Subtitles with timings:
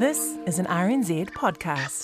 [0.00, 2.00] This is an RNZ podcast.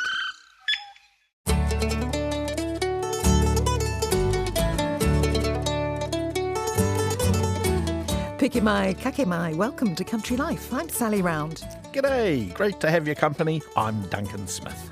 [8.37, 9.55] Piki mai, kake mai.
[9.55, 10.75] Welcome to Country Life.
[10.75, 11.65] I'm Sally Round.
[11.95, 13.63] G'day, great to have your company.
[13.79, 14.91] I'm Duncan Smith.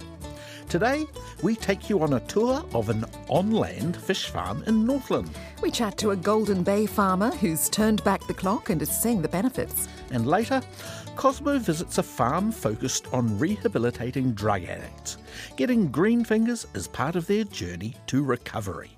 [0.71, 1.05] Today,
[1.43, 5.31] we take you on a tour of an on land fish farm in Northland.
[5.63, 9.23] We chat to a Golden Bay farmer who's turned back the clock and is seeing
[9.23, 9.89] the benefits.
[10.11, 10.61] And later,
[11.17, 15.19] Cosmo visits a farm focused on rehabilitating drug addicts,
[15.57, 18.91] getting green fingers as part of their journey to recovery.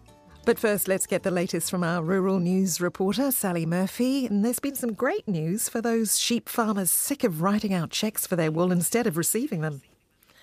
[0.44, 4.26] But first, let's get the latest from our rural news reporter, Sally Murphy.
[4.26, 8.26] And there's been some great news for those sheep farmers sick of writing out cheques
[8.26, 9.82] for their wool instead of receiving them.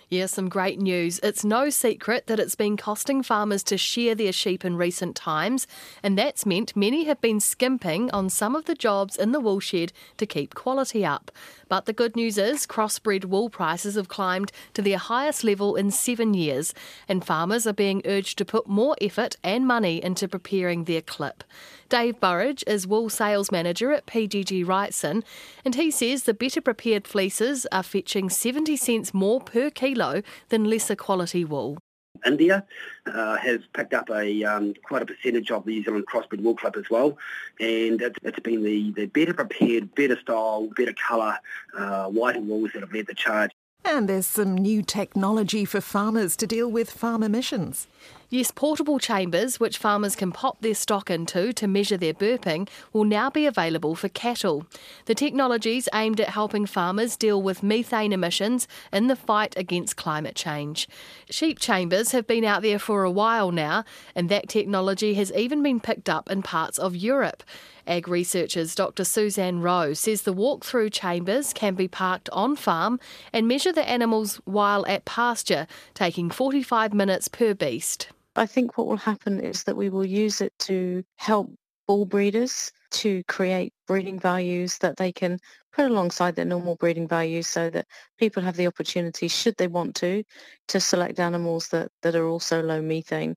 [0.09, 1.19] Yeah, some great news.
[1.23, 5.65] It's no secret that it's been costing farmers to shear their sheep in recent times,
[6.03, 9.91] and that's meant many have been skimping on some of the jobs in the woolshed
[10.17, 11.31] to keep quality up.
[11.73, 15.89] But the good news is crossbred wool prices have climbed to their highest level in
[15.89, 16.71] seven years,
[17.09, 21.43] and farmers are being urged to put more effort and money into preparing their clip.
[21.89, 25.23] Dave Burridge is wool sales manager at PGG Wrightson,
[25.65, 30.65] and he says the better prepared fleeces are fetching 70 cents more per kilo than
[30.65, 31.79] lesser quality wool.
[32.25, 32.65] India
[33.05, 36.55] uh, has picked up a um, quite a percentage of the New Zealand crossbred wool
[36.55, 37.17] clip as well,
[37.59, 41.37] and it's, it's been the, the better prepared, better style, better colour,
[41.77, 43.51] uh, whiter wools that have led the charge.
[43.85, 47.87] And there's some new technology for farmers to deal with farm emissions.
[48.33, 53.03] Yes, portable chambers, which farmers can pop their stock into to measure their burping, will
[53.03, 54.65] now be available for cattle.
[55.05, 60.33] The technology's aimed at helping farmers deal with methane emissions in the fight against climate
[60.33, 60.87] change.
[61.29, 63.83] Sheep chambers have been out there for a while now,
[64.15, 67.43] and that technology has even been picked up in parts of Europe.
[67.87, 69.03] AgResearch's Dr.
[69.03, 72.99] Suzanne Rowe says the walk-through chambers can be parked on farm
[73.31, 78.09] and measure the animals while at pasture, taking 45 minutes per beast.
[78.35, 81.53] I think what will happen is that we will use it to help
[81.87, 85.39] bull breeders to create breeding values that they can
[85.73, 87.85] put alongside their normal breeding values so that
[88.17, 90.23] people have the opportunity, should they want to,
[90.67, 93.35] to select animals that, that are also low methane.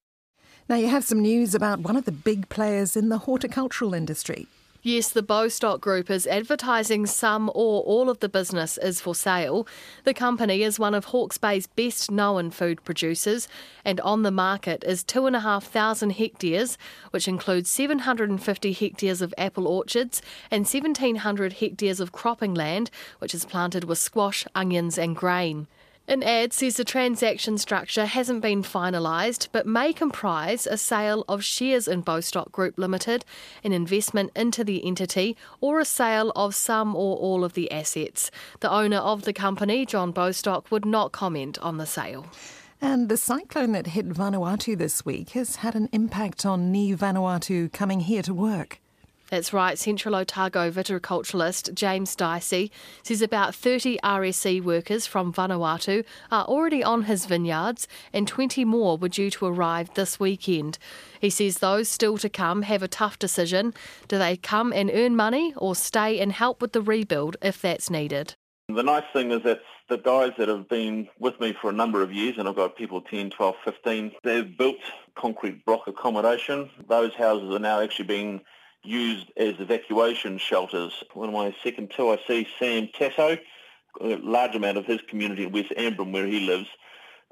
[0.68, 4.46] Now, you have some news about one of the big players in the horticultural industry.
[4.86, 9.66] Yes, the Bostock Group is advertising some or all of the business is for sale.
[10.04, 13.48] The company is one of Hawke's Bay's best known food producers
[13.84, 16.78] and on the market is 2,500 hectares,
[17.10, 23.44] which includes 750 hectares of apple orchards and 1,700 hectares of cropping land, which is
[23.44, 25.66] planted with squash, onions, and grain.
[26.08, 31.42] An ad says the transaction structure hasn't been finalised but may comprise a sale of
[31.42, 33.24] shares in Bostock Group Limited,
[33.64, 38.30] an investment into the entity, or a sale of some or all of the assets.
[38.60, 42.26] The owner of the company, John Bostock, would not comment on the sale.
[42.80, 47.72] And the cyclone that hit Vanuatu this week has had an impact on Ni Vanuatu
[47.72, 48.78] coming here to work.
[49.30, 49.76] That's right.
[49.76, 52.70] Central Otago viticulturalist James Dicey
[53.02, 58.96] says about 30 RSE workers from Vanuatu are already on his vineyards and 20 more
[58.96, 60.78] were due to arrive this weekend.
[61.20, 63.74] He says those still to come have a tough decision.
[64.06, 67.90] Do they come and earn money or stay and help with the rebuild if that's
[67.90, 68.36] needed?
[68.68, 72.02] The nice thing is that the guys that have been with me for a number
[72.02, 74.76] of years, and I've got people 10, 12, 15, they've built
[75.16, 76.68] concrete block accommodation.
[76.88, 78.40] Those houses are now actually being
[78.86, 81.04] used as evacuation shelters.
[81.14, 83.38] One of my second two, I see Sam Tasso,
[84.00, 86.68] a large amount of his community in West Ambrym where he lives,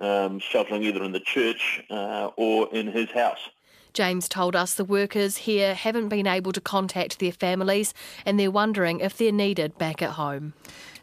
[0.00, 3.50] um, sheltering either in the church uh, or in his house.
[3.92, 7.94] James told us the workers here haven't been able to contact their families
[8.26, 10.52] and they're wondering if they're needed back at home.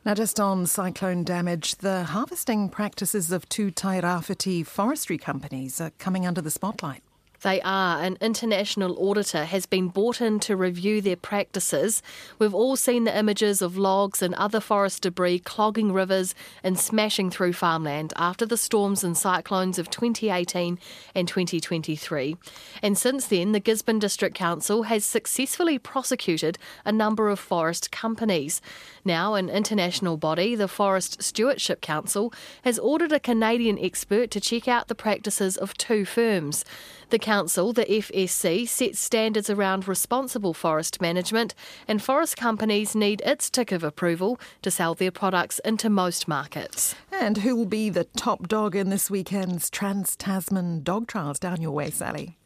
[0.04, 6.26] Now, just on cyclone damage, the harvesting practices of two Tairāwhiti forestry companies are coming
[6.26, 7.04] under the spotlight.
[7.42, 8.04] They are.
[8.04, 12.04] An international auditor has been brought in to review their practices.
[12.38, 17.32] We've all seen the images of logs and other forest debris clogging rivers and smashing
[17.32, 20.78] through farmland after the storms and cyclones of 2018
[21.16, 22.38] and 2023.
[22.84, 28.62] And since then, the Gisborne District Council has successfully prosecuted a number of forest companies.
[29.04, 32.32] Now, an international body, the Forest Stewardship Council,
[32.64, 36.64] has ordered a Canadian expert to check out the practices of two firms.
[37.12, 41.54] The council, the FSC, sets standards around responsible forest management,
[41.86, 46.96] and forest companies need its tick of approval to sell their products into most markets.
[47.12, 51.62] And who will be the top dog in this weekend's Trans Tasman dog trials down
[51.62, 52.38] your way, Sally?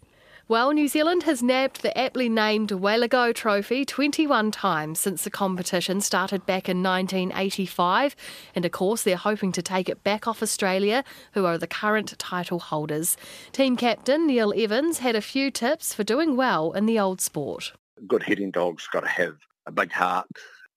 [0.48, 6.02] Well, New Zealand has nabbed the aptly named Welago Trophy 21 times since the competition
[6.02, 8.16] started back in 1985.
[8.54, 12.14] And of course, they're hoping to take it back off Australia, who are the current
[12.20, 13.18] title holders.
[13.54, 17.74] Team captain Neil Evans had a few tips for doing well in the old sport.
[18.06, 20.28] Good heading dog's got to have a big heart,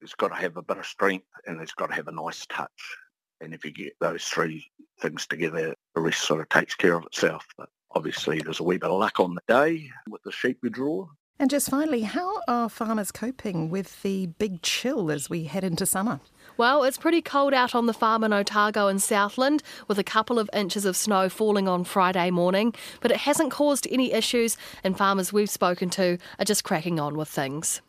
[0.01, 2.47] it's got to have a bit of strength, and it's got to have a nice
[2.47, 2.97] touch.
[3.43, 4.71] And if you get those three
[5.03, 7.47] things together, the rest sort of takes care of itself.
[7.59, 10.71] But obviously there's a wee bit of luck on the day with the sheep we
[10.71, 11.09] draw.
[11.41, 15.87] And just finally, how are farmers coping with the big chill as we head into
[15.87, 16.19] summer?
[16.57, 20.41] Well, it's pretty cold out on the farm in Otago and Southland, with a couple
[20.41, 24.99] of inches of snow falling on Friday morning, but it hasn't caused any issues, and
[24.99, 27.83] farmers we've spoken to are just cracking on with things.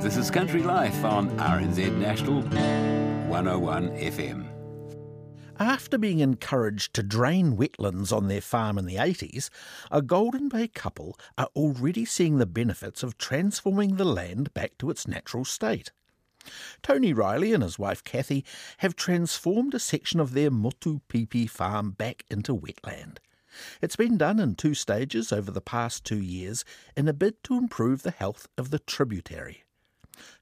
[0.00, 4.47] This is Country Life on RNZ National 101 FM.
[5.60, 9.50] After being encouraged to drain wetlands on their farm in the 80s,
[9.90, 14.88] a Golden Bay couple are already seeing the benefits of transforming the land back to
[14.88, 15.90] its natural state.
[16.80, 18.44] Tony Riley and his wife Kathy
[18.78, 23.18] have transformed a section of their Motupipi farm back into wetland.
[23.82, 26.64] It's been done in two stages over the past two years
[26.96, 29.64] in a bid to improve the health of the tributary.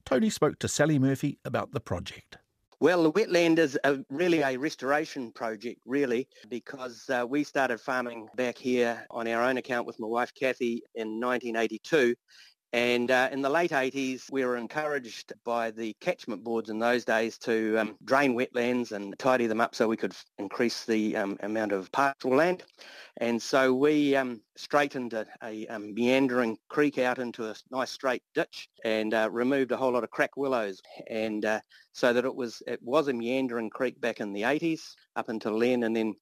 [0.05, 2.37] Tony spoke to Sally Murphy about the project.
[2.79, 8.29] Well, the wetland is a, really a restoration project, really, because uh, we started farming
[8.37, 12.15] back here on our own account with my wife Kathy in 1982.
[12.73, 17.05] And uh, in the late 80s, we were encouraged by the catchment boards in those
[17.05, 21.39] days to um, drain wetlands and tidy them up so we could increase the um,
[21.43, 22.65] amount of pastoral land.
[23.19, 28.23] And so we um, straightened a, a um, meandering creek out into a nice straight
[28.35, 30.83] ditch and uh, removed a whole lot of crack willows.
[31.09, 31.61] And uh,
[31.93, 34.83] so that it was it was a meandering creek back in the 80s
[35.15, 35.85] up until then.
[35.85, 36.15] And then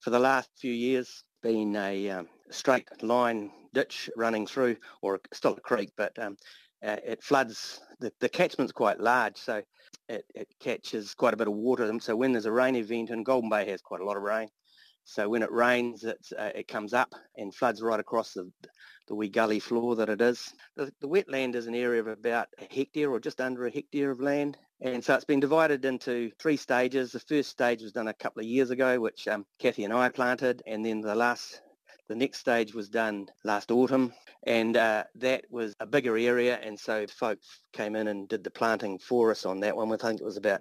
[0.00, 5.52] for the last few years, been a um, straight line ditch running through, or still
[5.52, 6.36] a creek, but um,
[6.84, 7.80] uh, it floods.
[8.00, 9.62] The, the catchment's quite large, so
[10.08, 11.84] it, it catches quite a bit of water.
[11.84, 14.22] And so when there's a rain event, and Golden Bay has quite a lot of
[14.22, 14.48] rain,
[15.04, 18.50] so when it rains, it's, uh, it comes up and floods right across the,
[19.10, 20.54] the wee gully floor that it is.
[20.76, 24.12] The, the wetland is an area of about a hectare or just under a hectare
[24.12, 24.56] of land.
[24.80, 27.10] And so it's been divided into three stages.
[27.10, 30.10] The first stage was done a couple of years ago, which um, Kathy and I
[30.10, 30.62] planted.
[30.64, 31.60] And then the last
[32.10, 34.12] the next stage was done last autumn,
[34.42, 38.50] and uh, that was a bigger area, and so folks came in and did the
[38.50, 39.92] planting for us on that one.
[39.92, 40.60] I think it was about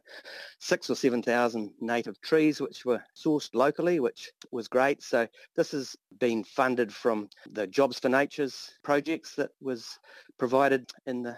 [0.59, 5.01] six or 7,000 native trees, which were sourced locally, which was great.
[5.01, 9.97] So this has been funded from the Jobs for Nature's projects that was
[10.37, 11.35] provided in the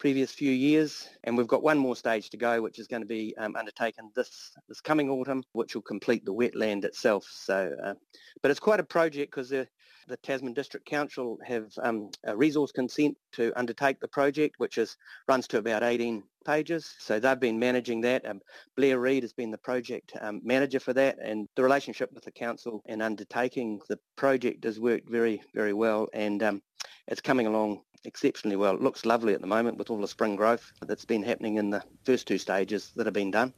[0.00, 1.08] previous few years.
[1.24, 4.10] And we've got one more stage to go, which is going to be um, undertaken
[4.16, 7.28] this, this coming autumn, which will complete the wetland itself.
[7.30, 7.94] So, uh,
[8.42, 9.68] but it's quite a project because the,
[10.08, 14.96] the Tasman District Council have um, a resource consent to undertake the project, which is
[15.28, 16.94] runs to about 18 pages.
[16.98, 18.26] So they've been managing that.
[18.26, 18.40] Um,
[18.76, 22.32] Blair Reid has been the project um, manager for that, and the relationship with the
[22.32, 26.62] council and undertaking the project has worked very, very well, and um,
[27.06, 28.74] it's coming along exceptionally well.
[28.74, 31.70] It looks lovely at the moment with all the spring growth that's been happening in
[31.70, 33.52] the first two stages that have been done.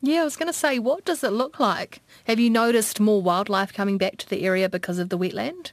[0.00, 2.02] Yeah, I was going to say, what does it look like?
[2.24, 5.72] Have you noticed more wildlife coming back to the area because of the wetland?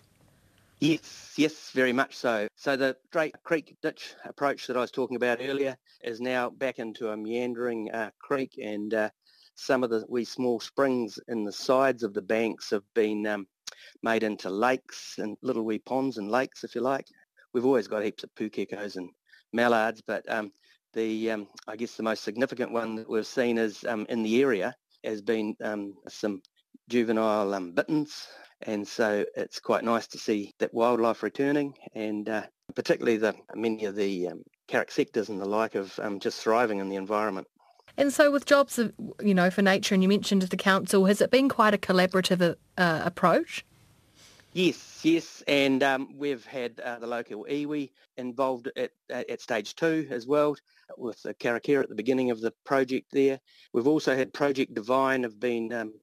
[0.79, 2.47] Yes, yes, very much so.
[2.55, 6.79] So the straight creek ditch approach that I was talking about earlier is now back
[6.79, 9.09] into a meandering uh, creek and uh,
[9.55, 13.47] some of the wee small springs in the sides of the banks have been um,
[14.01, 17.05] made into lakes and little wee ponds and lakes, if you like
[17.53, 19.09] we've always got heaps of pukekos and
[19.53, 20.51] mallards, but um,
[20.93, 24.41] the um, I guess the most significant one that we've seen is um, in the
[24.41, 26.41] area has been um, some
[26.89, 28.27] juvenile um, bitterns,
[28.61, 32.43] and so it's quite nice to see that wildlife returning, and uh,
[32.75, 34.43] particularly the many of the um,
[34.87, 37.47] sectors and the like of just thriving in the environment.
[37.97, 38.79] And so, with jobs,
[39.21, 42.55] you know, for nature, and you mentioned the council, has it been quite a collaborative
[42.77, 43.65] uh, approach?
[44.53, 50.05] Yes, yes, and um, we've had uh, the local iwi involved at, at stage two
[50.11, 50.57] as well,
[50.97, 53.39] with the karakia at the beginning of the project there.
[53.71, 55.93] We've also had Project Divine have been um,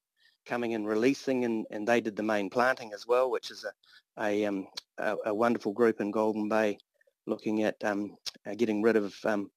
[0.47, 4.23] coming and releasing, and, and they did the main planting as well, which is a,
[4.23, 6.78] a, um, a, a wonderful group in Golden Bay
[7.26, 7.97] looking at uh,
[8.57, 9.50] getting rid of um,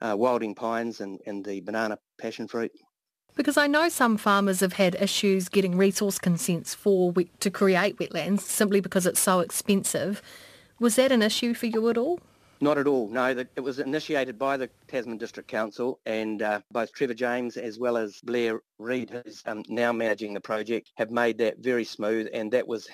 [0.00, 2.70] uh, wilding pines and, and the banana passion fruit.
[3.36, 8.40] Because I know some farmers have had issues getting resource consents for to create wetlands
[8.40, 10.22] simply because it's so expensive.
[10.80, 12.18] Was that an issue for you at all?
[12.62, 13.08] Not at all.
[13.08, 17.78] No, it was initiated by the Tasman District Council and uh, both Trevor James as
[17.78, 22.28] well as Blair Reid, who's um, now managing the project, have made that very smooth
[22.32, 22.88] and that was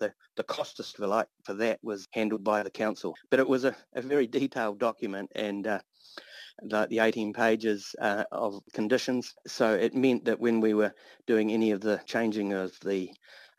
[0.00, 3.14] the, the cost, if you like, for that was handled by the council.
[3.30, 5.78] But it was a, a very detailed document and uh,
[6.62, 9.34] the, the 18 pages uh, of conditions.
[9.46, 10.94] So it meant that when we were
[11.26, 13.10] doing any of the changing of the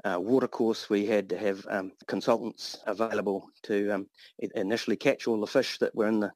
[0.04, 4.08] uh, water course, we had to have um, consultants available to um,
[4.56, 6.32] initially catch all the fish that were in the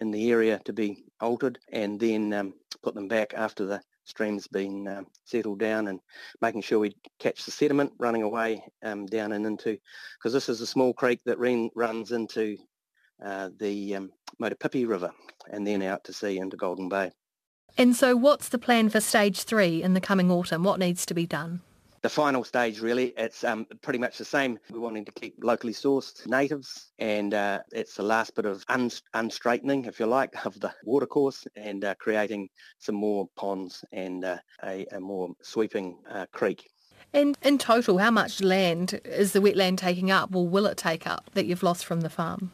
[0.00, 4.46] in the area to be altered, and then um, put them back after the stream's
[4.46, 6.00] been um, settled down, and
[6.42, 9.78] making sure we catch the sediment running away um, down and into,
[10.18, 11.38] because this is a small creek that
[11.74, 12.58] runs into
[13.24, 14.10] uh, the um,
[14.40, 15.12] Motupipi River
[15.50, 17.10] and then out to sea into Golden Bay.
[17.78, 20.62] And so what's the plan for stage three in the coming autumn?
[20.62, 21.60] What needs to be done?
[22.02, 24.58] The final stage really, it's um, pretty much the same.
[24.70, 28.90] We're wanting to keep locally sourced natives and uh, it's the last bit of un-
[29.14, 34.38] unstraightening, if you like, of the watercourse and uh, creating some more ponds and uh,
[34.62, 36.68] a, a, more sweeping uh, creek.
[37.12, 41.06] And in total, how much land is the wetland taking up or will it take
[41.06, 42.52] up that you've lost from the farm?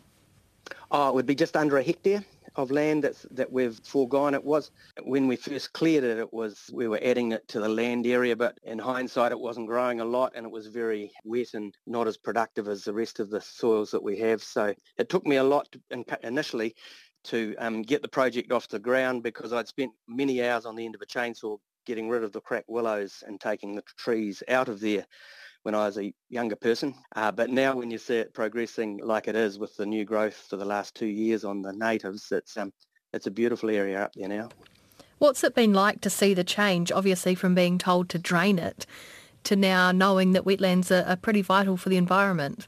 [0.91, 2.25] Oh, it would be just under a hectare
[2.57, 4.35] of land that's, that we've foregone.
[4.35, 4.71] It was
[5.05, 8.37] when we first cleared it, it was we were adding it to the land area,
[8.37, 12.07] but in hindsight, it wasn't growing a lot, and it was very wet and not
[12.07, 14.43] as productive as the rest of the soils that we have.
[14.43, 16.75] So it took me a lot to, initially
[17.25, 20.85] to um, get the project off the ground because I'd spent many hours on the
[20.85, 24.69] end of a chainsaw getting rid of the cracked willows and taking the trees out
[24.69, 25.07] of there
[25.63, 26.95] when I was a younger person.
[27.15, 30.35] Uh, but now when you see it progressing like it is with the new growth
[30.35, 32.73] for the last two years on the natives, it's, um,
[33.13, 34.49] it's a beautiful area up there now.
[35.19, 38.87] What's it been like to see the change, obviously from being told to drain it
[39.45, 42.67] to now knowing that wetlands are, are pretty vital for the environment?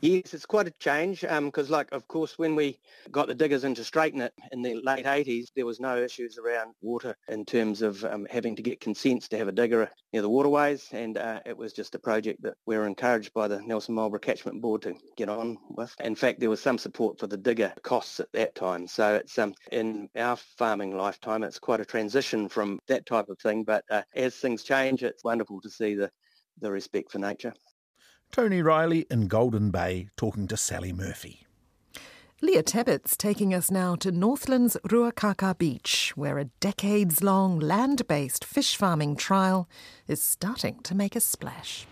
[0.00, 2.78] Yes, it's quite a change because, um, like, of course, when we
[3.10, 6.38] got the diggers in to straighten it in the late 80s, there was no issues
[6.38, 10.22] around water in terms of um, having to get consents to have a digger near
[10.22, 13.60] the waterways, and uh, it was just a project that we were encouraged by the
[13.62, 15.92] Nelson Marlborough Catchment Board to get on with.
[15.98, 18.86] In fact, there was some support for the digger costs at that time.
[18.86, 23.38] So it's um, in our farming lifetime, it's quite a transition from that type of
[23.40, 23.64] thing.
[23.64, 26.08] But uh, as things change, it's wonderful to see the
[26.60, 27.52] the respect for nature.
[28.30, 31.46] Tony Riley in Golden Bay talking to Sally Murphy.
[32.40, 38.44] Leah Tebbett's taking us now to Northland's Ruakaka Beach, where a decades long land based
[38.44, 39.68] fish farming trial
[40.06, 41.86] is starting to make a splash.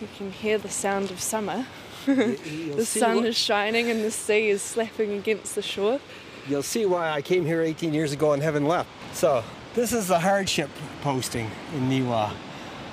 [0.00, 1.66] You can hear the sound of summer.
[2.06, 3.26] the sun what...
[3.26, 5.98] is shining and the sea is slapping against the shore.
[6.46, 8.90] You'll see why I came here 18 years ago and haven't left.
[9.12, 9.42] So,
[9.74, 12.30] this is the hardship posting in Niwa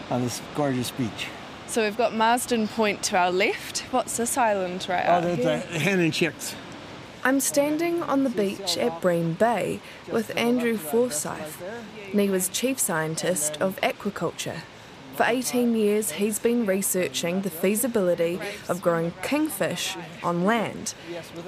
[0.09, 1.27] on this gorgeous beach.
[1.71, 3.79] So we've got Marsden Point to our left.
[3.91, 5.37] What's this island right oh, out here?
[5.37, 6.53] the hen and chicks.
[7.23, 9.79] I'm standing on the beach at Bream Bay
[10.11, 11.63] with Andrew Forsyth,
[12.11, 14.63] NIWA's chief scientist of aquaculture.
[15.15, 18.39] For 18 years, he's been researching the feasibility
[18.69, 20.93] of growing kingfish on land.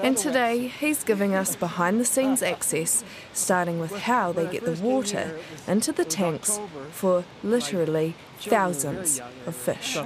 [0.02, 3.04] And today, he's giving us behind the scenes access,
[3.34, 6.60] starting with how they get the water into the tanks
[6.92, 9.98] for literally thousands of fish.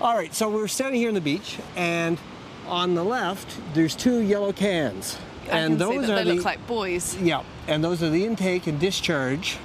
[0.00, 2.18] All right, so we're standing here on the beach, and
[2.66, 5.18] on the left, there's two yellow cans.
[5.50, 7.16] I and those are they the, look like buoys.
[7.20, 9.58] Yeah, and those are the intake and discharge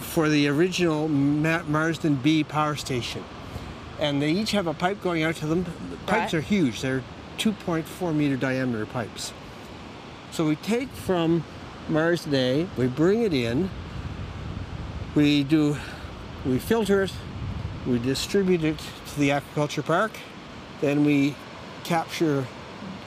[0.00, 3.22] for the original Marsden B power station.
[3.98, 5.64] And they each have a pipe going out to them.
[5.90, 6.34] The pipes right.
[6.34, 6.80] are huge.
[6.80, 7.02] They're
[7.38, 9.32] 2.4 meter diameter pipes.
[10.30, 11.44] So we take from
[11.88, 13.70] Marsden A, we bring it in,
[15.14, 15.76] we do,
[16.44, 17.12] we filter it,
[17.86, 18.78] we distribute it
[19.08, 20.12] to the aquaculture park,
[20.80, 21.34] then we
[21.84, 22.44] capture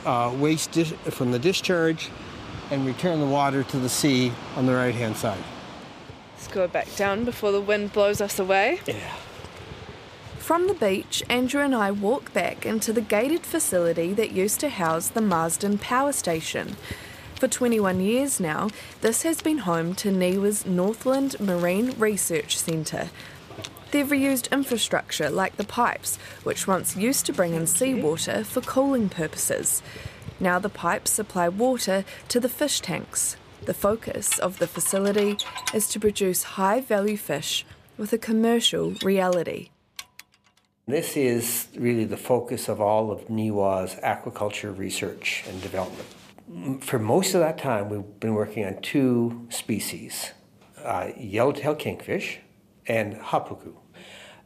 [0.06, 0.74] uh, waste
[1.12, 2.10] from the discharge
[2.72, 5.44] and return the water to the sea on the right hand side.
[6.40, 8.80] Let's go back down before the wind blows us away.
[8.88, 9.14] Yeah.
[10.38, 14.70] From the beach, Andrew and I walk back into the gated facility that used to
[14.70, 16.78] house the Marsden Power Station.
[17.36, 18.70] For 21 years now,
[19.02, 23.10] this has been home to NIWA's Northland Marine Research Centre.
[23.92, 29.10] They've reused infrastructure like the pipes, which once used to bring in seawater for cooling
[29.10, 29.84] purposes.
[30.40, 33.36] Now the pipes supply water to the fish tanks.
[33.66, 35.38] The focus of the facility
[35.74, 37.66] is to produce high value fish
[37.98, 39.70] with a commercial reality.
[40.88, 46.08] This is really the focus of all of NIWA's aquaculture research and development.
[46.84, 50.32] For most of that time, we've been working on two species
[50.84, 52.40] uh, yellowtail kingfish
[52.88, 53.76] and hapuku.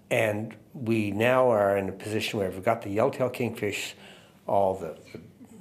[0.09, 3.95] And we now are in a position where we've got the yellowtail kingfish,
[4.47, 5.19] all the, the,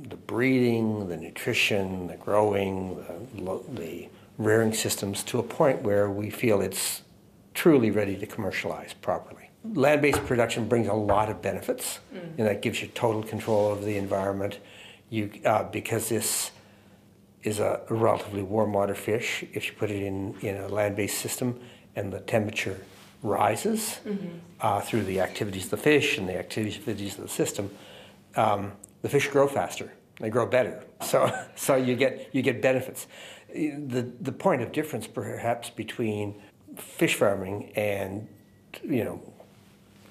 [0.09, 2.97] the breeding, the nutrition, the growing,
[3.35, 7.03] the, the rearing systems to a point where we feel it's
[7.55, 9.51] truly ready to commercialize properly.
[9.65, 12.21] Land-based production brings a lot of benefits, mm.
[12.39, 14.59] and that gives you total control over the environment.
[15.09, 16.51] You, uh, because this
[17.43, 21.61] is a, relatively warm water fish, if you put it in, in a land-based system
[21.95, 22.81] and the temperature
[23.23, 24.29] rises mm-hmm.
[24.61, 27.71] uh, through the activities of the fish and the activities of the system,
[28.37, 29.93] um, the fish grow faster.
[30.21, 30.85] They grow better.
[31.03, 33.07] So, so you get you get benefits.
[33.53, 36.41] The the point of difference, perhaps, between
[36.77, 38.29] fish farming and
[38.83, 39.21] you know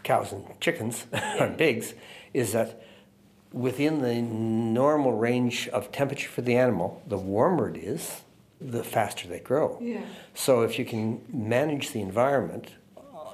[0.04, 1.06] cows and chickens
[1.40, 1.94] or pigs,
[2.34, 2.84] is that
[3.52, 8.22] within the normal range of temperature for the animal, the warmer it is,
[8.60, 9.78] the faster they grow.
[9.82, 10.02] Yeah.
[10.34, 12.72] So if you can manage the environment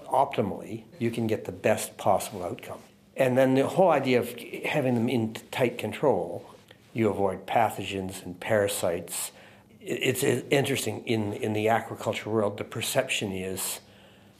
[0.08, 2.80] optimally, you can get the best possible outcome.
[3.18, 6.46] And then the whole idea of having them in tight control,
[6.94, 9.32] you avoid pathogens and parasites.
[9.82, 13.80] It's interesting in, in the aquaculture world, the perception is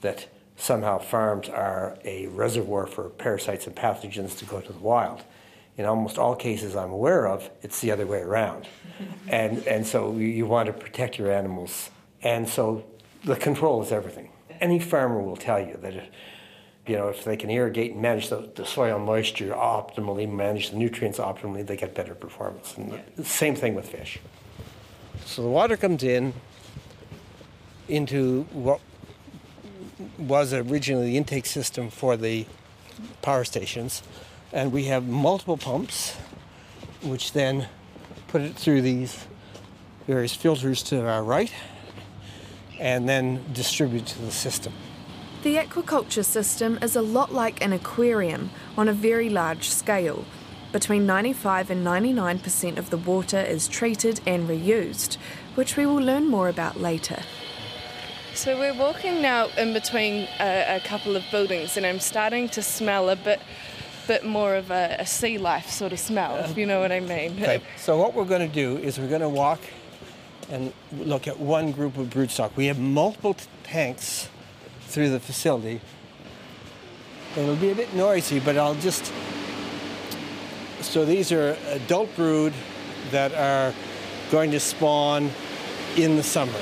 [0.00, 5.22] that somehow farms are a reservoir for parasites and pathogens to go to the wild.
[5.76, 8.68] In almost all cases I'm aware of, it's the other way around.
[9.28, 11.90] and, and so you want to protect your animals.
[12.22, 12.84] And so
[13.24, 14.30] the control is everything
[14.60, 16.04] any farmer will tell you that, if,
[16.88, 20.76] you know, if they can irrigate and manage the, the, soil moisture optimally, manage the
[20.76, 22.76] nutrients optimally, they get better performance.
[22.76, 23.00] And yeah.
[23.16, 24.18] the same thing with fish.
[25.24, 26.32] So the water comes in
[27.88, 28.80] into what
[30.16, 32.46] was originally the intake system for the
[33.22, 34.02] power stations,
[34.52, 36.16] and we have multiple pumps,
[37.02, 37.68] which then
[38.28, 39.26] put it through these
[40.06, 41.52] various filters to our right
[42.78, 44.72] and then distribute to the system.
[45.48, 50.26] The aquaculture system is a lot like an aquarium on a very large scale.
[50.72, 55.16] Between 95 and 99% of the water is treated and reused,
[55.54, 57.22] which we will learn more about later.
[58.34, 62.60] So we're walking now in between a, a couple of buildings, and I'm starting to
[62.60, 63.40] smell a bit
[64.06, 67.00] bit more of a, a, sea life sort of smell, if you know what I
[67.00, 67.42] mean.
[67.42, 67.62] Okay.
[67.78, 69.60] So what we're going to do is we're going to walk
[70.50, 72.54] and look at one group of broodstock.
[72.54, 74.28] We have multiple t- tanks
[74.88, 75.80] through the facility.
[77.36, 79.12] It'll be a bit noisy, but I'll just.
[80.80, 82.54] So these are adult brood
[83.10, 83.74] that are
[84.30, 85.30] going to spawn
[85.96, 86.58] in the summer.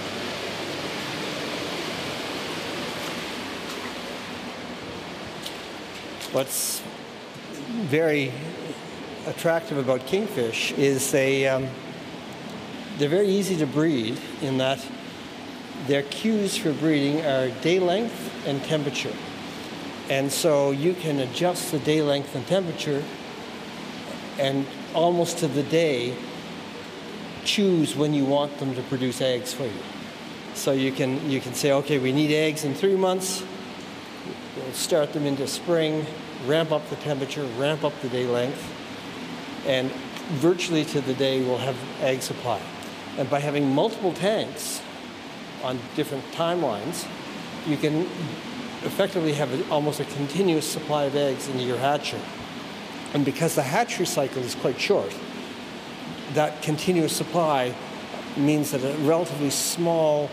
[6.32, 6.82] What's
[7.88, 8.32] very
[9.26, 11.48] attractive about kingfish is they.
[11.48, 11.68] Um,
[12.98, 14.84] they're very easy to breed in that
[15.86, 19.14] their cues for breeding are day length and temperature.
[20.08, 23.02] And so you can adjust the day length and temperature
[24.38, 26.14] and almost to the day
[27.44, 29.82] choose when you want them to produce eggs for you.
[30.54, 33.44] So you can you can say, okay, we need eggs in three months.
[34.56, 36.06] We'll start them into spring,
[36.46, 38.64] ramp up the temperature, ramp up the day length,
[39.66, 39.90] and
[40.40, 42.60] virtually to the day we'll have egg supply.
[43.18, 44.82] And by having multiple tanks
[45.66, 47.06] on different timelines,
[47.66, 48.02] you can
[48.84, 52.20] effectively have a, almost a continuous supply of eggs in your hatchery.
[53.12, 55.14] And because the hatchery cycle is quite short,
[56.34, 57.74] that continuous supply
[58.36, 60.30] means that a relatively small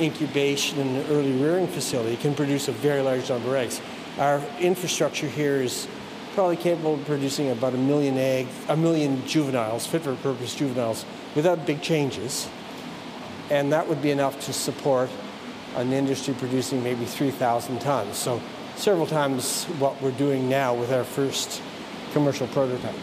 [0.00, 3.80] incubation and early rearing facility can produce a very large number of eggs.
[4.18, 5.86] Our infrastructure here is
[6.34, 11.04] probably capable of producing about a million eggs, a million juveniles, fit for purpose juveniles
[11.36, 12.48] without big changes.
[13.50, 15.10] And that would be enough to support
[15.76, 18.16] an industry producing maybe 3,000 tons.
[18.16, 18.40] So
[18.76, 21.62] several times what we're doing now with our first
[22.12, 22.94] commercial prototype.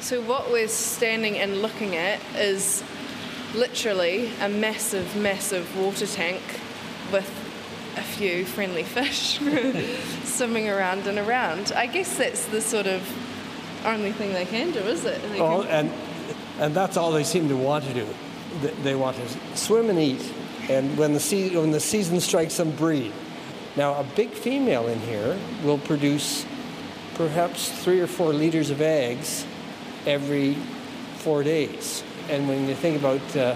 [0.00, 2.84] So what we're standing and looking at is
[3.54, 6.42] literally a massive, massive water tank
[7.12, 7.28] with
[7.96, 9.40] a few friendly fish
[10.24, 11.72] swimming around and around.
[11.74, 13.02] I guess that's the sort of
[13.84, 15.20] only thing they can do, is it?
[15.30, 15.70] They oh, can...
[15.70, 15.92] and
[16.58, 18.06] and that's all they seem to want to do.
[18.82, 20.32] They want to swim and eat,
[20.68, 23.12] and when the, se- when the season strikes them, breed.
[23.76, 26.44] Now, a big female in here will produce
[27.14, 29.44] perhaps three or four liters of eggs
[30.06, 30.54] every
[31.18, 32.02] four days.
[32.30, 33.54] And when you think about uh,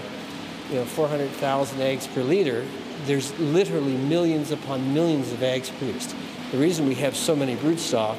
[0.69, 2.65] you know 400,000 eggs per liter,
[3.05, 6.15] there's literally millions upon millions of eggs produced.
[6.51, 8.17] The reason we have so many broodstock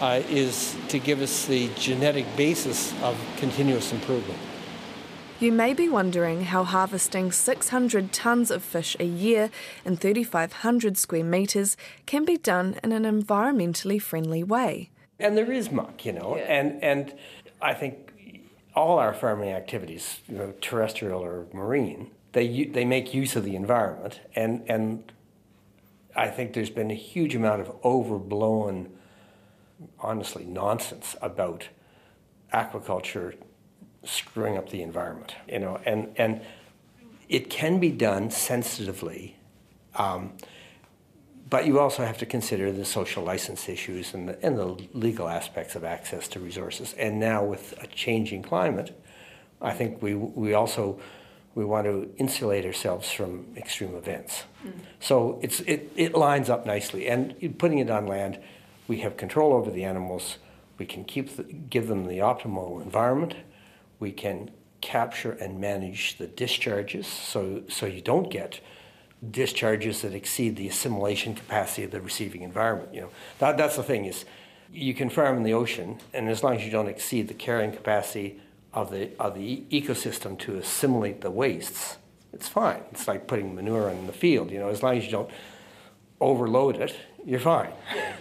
[0.00, 4.38] uh, is to give us the genetic basis of continuous improvement.
[5.40, 9.48] You may be wondering how harvesting 600 tonnes of fish a year
[9.86, 14.90] in 3,500 square metres can be done in an environmentally friendly way.
[15.18, 17.14] And there is muck, you know, and, and
[17.62, 18.12] I think
[18.74, 23.56] all our farming activities, you know, terrestrial or marine, they, they make use of the
[23.56, 24.20] environment.
[24.36, 25.10] And, and
[26.14, 28.90] I think there's been a huge amount of overblown,
[30.00, 31.68] honestly, nonsense about
[32.52, 33.36] aquaculture
[34.04, 36.40] screwing up the environment, you know, and, and
[37.28, 39.36] it can be done sensitively,
[39.96, 40.32] um,
[41.48, 45.28] but you also have to consider the social license issues and the, and the legal
[45.28, 46.94] aspects of access to resources.
[46.94, 48.96] And now with a changing climate,
[49.60, 51.00] I think we, we also
[51.54, 54.44] we want to insulate ourselves from extreme events.
[54.64, 54.72] Mm.
[55.00, 57.08] So it's, it, it lines up nicely.
[57.08, 58.38] And putting it on land,
[58.86, 60.38] we have control over the animals.
[60.78, 63.34] We can keep the, give them the optimal environment
[64.00, 68.60] we can capture and manage the discharges so, so you don't get
[69.30, 72.94] discharges that exceed the assimilation capacity of the receiving environment.
[72.94, 74.24] You know, that, that's the thing is
[74.72, 77.72] you can farm in the ocean, and as long as you don't exceed the carrying
[77.72, 78.40] capacity
[78.72, 81.98] of the, of the ecosystem to assimilate the wastes,
[82.32, 82.82] it's fine.
[82.92, 84.50] It's like putting manure in the field.
[84.50, 85.30] You know, as long as you don't
[86.20, 86.94] overload it,
[87.26, 87.72] you're fine.
[87.94, 88.12] Yeah.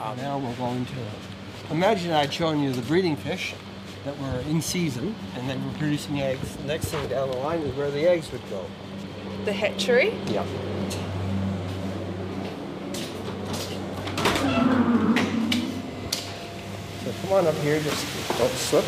[0.00, 0.92] Uh, now we're going to
[1.70, 3.54] imagine I'd shown you the breeding fish
[4.04, 6.56] that were in season and they were producing eggs.
[6.56, 8.64] The next thing down the line is where the eggs would go.
[9.44, 10.14] The hatchery?
[10.26, 10.44] Yeah.
[17.02, 18.84] So come on up here, just don't slip.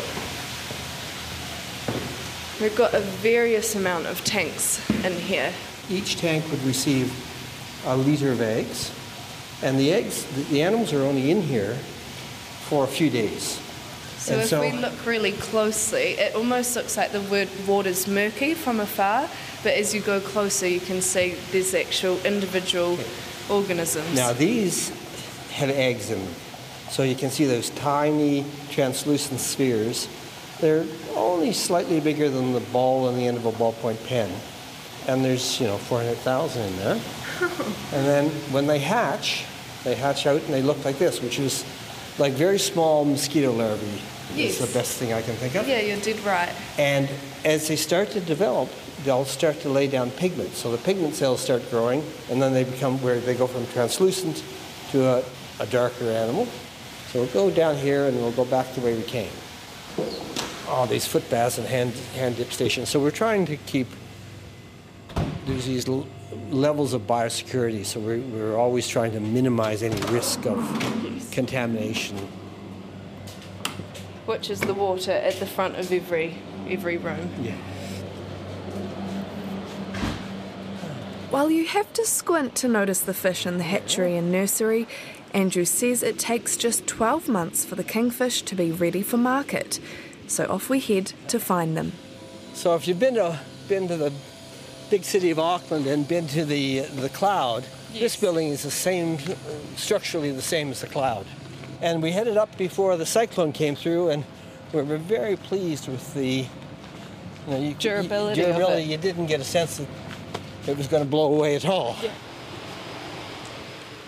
[2.61, 5.53] We've got a various amount of tanks in here.
[5.89, 7.13] Each tank would receive
[7.85, 8.91] a liter of eggs,
[9.61, 11.75] and the eggs, the animals are only in here
[12.67, 13.61] for a few days.
[14.27, 18.09] So and if so, we look really closely, it almost looks like the word water's
[18.09, 19.29] murky from afar,
[19.63, 23.05] but as you go closer, you can see there's actual individual okay.
[23.49, 24.13] organisms.
[24.13, 24.89] Now these
[25.51, 26.33] have eggs in them,
[26.89, 30.09] so you can see those tiny translucent spheres.
[30.59, 30.85] They're
[31.15, 34.29] only slightly bigger than the ball on the end of a ballpoint pen,
[35.07, 37.01] and there's you know 400,000 in there.
[37.93, 39.45] and then when they hatch,
[39.85, 41.63] they hatch out and they look like this, which is
[42.19, 44.01] like very small mosquito larvae
[44.35, 44.59] Yes.
[44.59, 45.67] It's the best thing I can think of.
[45.67, 46.53] Yeah, you did right.
[46.77, 47.09] And
[47.45, 48.69] as they start to develop,
[49.03, 50.51] they'll start to lay down pigment.
[50.51, 54.43] So the pigment cells start growing, and then they become where they go from translucent
[54.91, 55.23] to a,
[55.59, 56.47] a darker animal.
[57.07, 59.31] So we'll go down here and we'll go back the way we came.
[60.67, 62.89] All these foot baths and hand, hand dip stations.
[62.89, 63.87] So we're trying to keep,
[65.45, 66.05] there's these l-
[66.49, 67.85] levels of biosecurity.
[67.85, 70.57] So we're, we're always trying to minimize any risk of
[71.03, 71.29] yes.
[71.29, 72.17] contamination
[74.27, 76.37] which is the water at the front of every
[76.69, 77.29] every room.
[77.41, 77.55] Yeah.
[81.29, 84.87] While you have to squint to notice the fish in the hatchery and nursery,
[85.33, 89.79] Andrew says it takes just 12 months for the kingfish to be ready for market.
[90.27, 91.93] So off we head to find them.
[92.53, 94.13] So if you've been to been to the
[94.89, 98.01] big city of Auckland and been to the the Cloud, yes.
[98.01, 99.17] this building is the same
[99.75, 101.25] structurally the same as the Cloud.
[101.81, 104.23] And we headed up before the cyclone came through, and
[104.73, 106.47] we were very pleased with the you
[107.47, 108.41] know, you, durability.
[108.41, 108.83] You, durability.
[108.83, 109.87] You didn't get a sense that
[110.67, 111.95] it was going to blow away at all.
[112.01, 112.11] Yeah.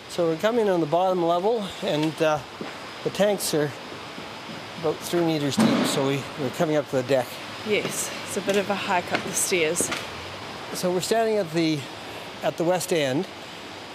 [0.10, 2.40] So we're coming on the bottom level, and uh,
[3.04, 3.72] the tanks are
[4.82, 5.86] about three meters deep.
[5.86, 7.28] So we, we're coming up to the deck.
[7.68, 9.90] Yes, it's a bit of a hike up the stairs.
[10.74, 11.80] So we're standing at the
[12.42, 13.28] at the west end,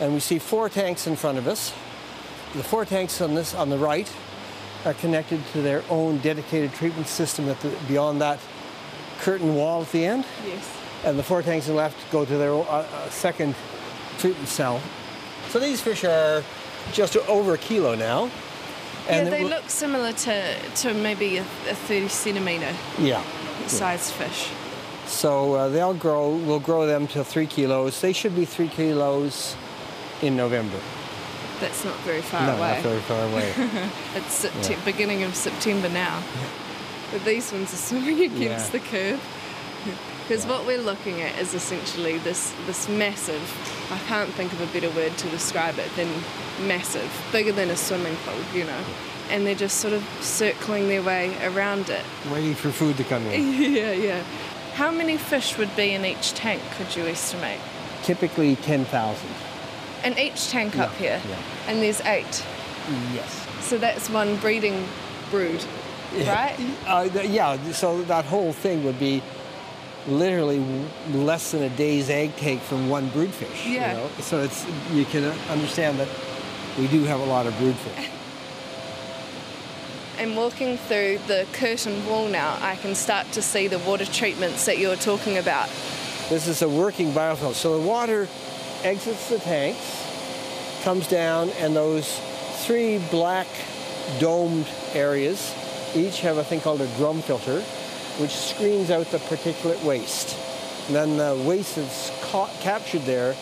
[0.01, 1.73] and we see four tanks in front of us.
[2.55, 4.11] The four tanks on this on the right
[4.85, 8.39] are connected to their own dedicated treatment system at the, beyond that
[9.19, 10.25] curtain wall at the end.
[10.47, 10.71] Yes.
[11.05, 13.57] And the four tanks on the left go to their uh, uh, second
[14.19, 14.81] treatment cell.
[15.49, 16.45] So these fish are
[16.93, 18.31] just over a kilo now.
[19.09, 23.23] And yeah, they look similar to, to maybe a, a 30 centimetre yeah,
[23.67, 24.29] sized yeah.
[24.29, 24.51] fish.
[25.07, 28.01] So uh, they'll grow, we'll grow them to three kilos.
[28.01, 29.57] They should be three kilos
[30.23, 30.79] in November.
[31.61, 32.75] That's not very far no, away.
[32.75, 33.53] not very far away.
[34.15, 34.85] it's yeah.
[34.85, 36.23] beginning of September now.
[37.13, 38.79] But these ones are swimming against yeah.
[38.79, 39.21] the curve.
[40.27, 43.43] Because what we're looking at is essentially this this massive.
[43.93, 46.09] I can't think of a better word to describe it than
[46.67, 48.85] massive, bigger than a swimming pool, you know.
[49.31, 52.05] And they're just sort of circling their way around it.
[52.33, 53.53] Waiting for food to come in.
[53.75, 54.23] yeah, yeah.
[54.75, 57.61] How many fish would be in each tank, could you estimate?
[58.03, 59.29] Typically 10,000.
[60.05, 61.21] In each tank up here?
[61.29, 61.37] yeah.
[61.67, 62.45] And there's eight.
[63.15, 63.47] Yes.
[63.61, 64.87] So that's one breeding
[65.31, 65.65] brood,
[66.15, 66.55] right?
[66.87, 69.23] Uh, yeah, so that whole thing would be
[70.07, 73.65] literally w- less than a day's egg take from one broodfish.
[73.65, 73.93] Yeah.
[73.93, 74.11] You know?
[74.21, 76.09] So it's you can understand that
[76.79, 78.09] we do have a lot of broodfish.
[80.17, 84.65] And walking through the curtain wall now, I can start to see the water treatments
[84.67, 85.69] that you were talking about.
[86.29, 87.53] This is a working biofilm.
[87.53, 88.29] So the water
[88.85, 92.21] exits the tanks, comes down, and those
[92.67, 93.47] three black
[94.21, 95.55] domed areas
[95.97, 97.61] each have a thing called a drum filter,
[98.21, 100.37] which screens out the particulate waste.
[100.87, 103.35] And then the waste that's caught, captured there,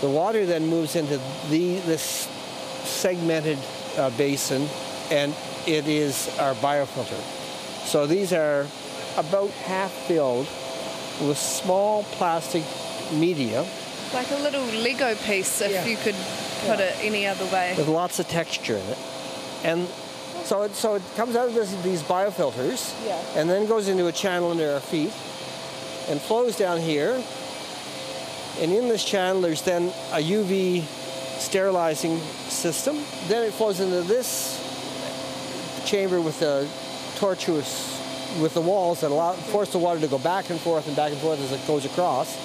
[0.00, 1.18] the water then moves into
[1.50, 2.02] the, this
[2.84, 3.58] segmented
[3.96, 4.66] uh, basin,
[5.10, 5.34] and
[5.66, 7.20] it is our biofilter.
[7.86, 8.66] So these are
[9.16, 10.46] about half filled
[11.20, 12.64] with small plastic
[13.12, 13.66] media
[14.12, 15.84] Like a little Lego piece, if Yeah.
[15.86, 16.16] you could
[16.66, 17.74] put it any other way.
[17.76, 18.98] with lots of texture in it.
[19.62, 19.88] And
[20.44, 23.16] so it, so it comes out of this, these biofilters Yeah.
[23.36, 25.12] and then goes into a channel under our feet
[26.08, 27.22] and flows down here.
[28.60, 30.84] And in this channel, there's then a UV
[31.38, 32.98] sterilizing system.
[33.28, 34.58] Then it flows into this
[35.86, 36.66] chamber with the
[37.16, 37.96] tortuous,
[38.40, 41.12] with the walls that allow, force the water to go back and forth and back
[41.12, 42.36] and forth as it goes across.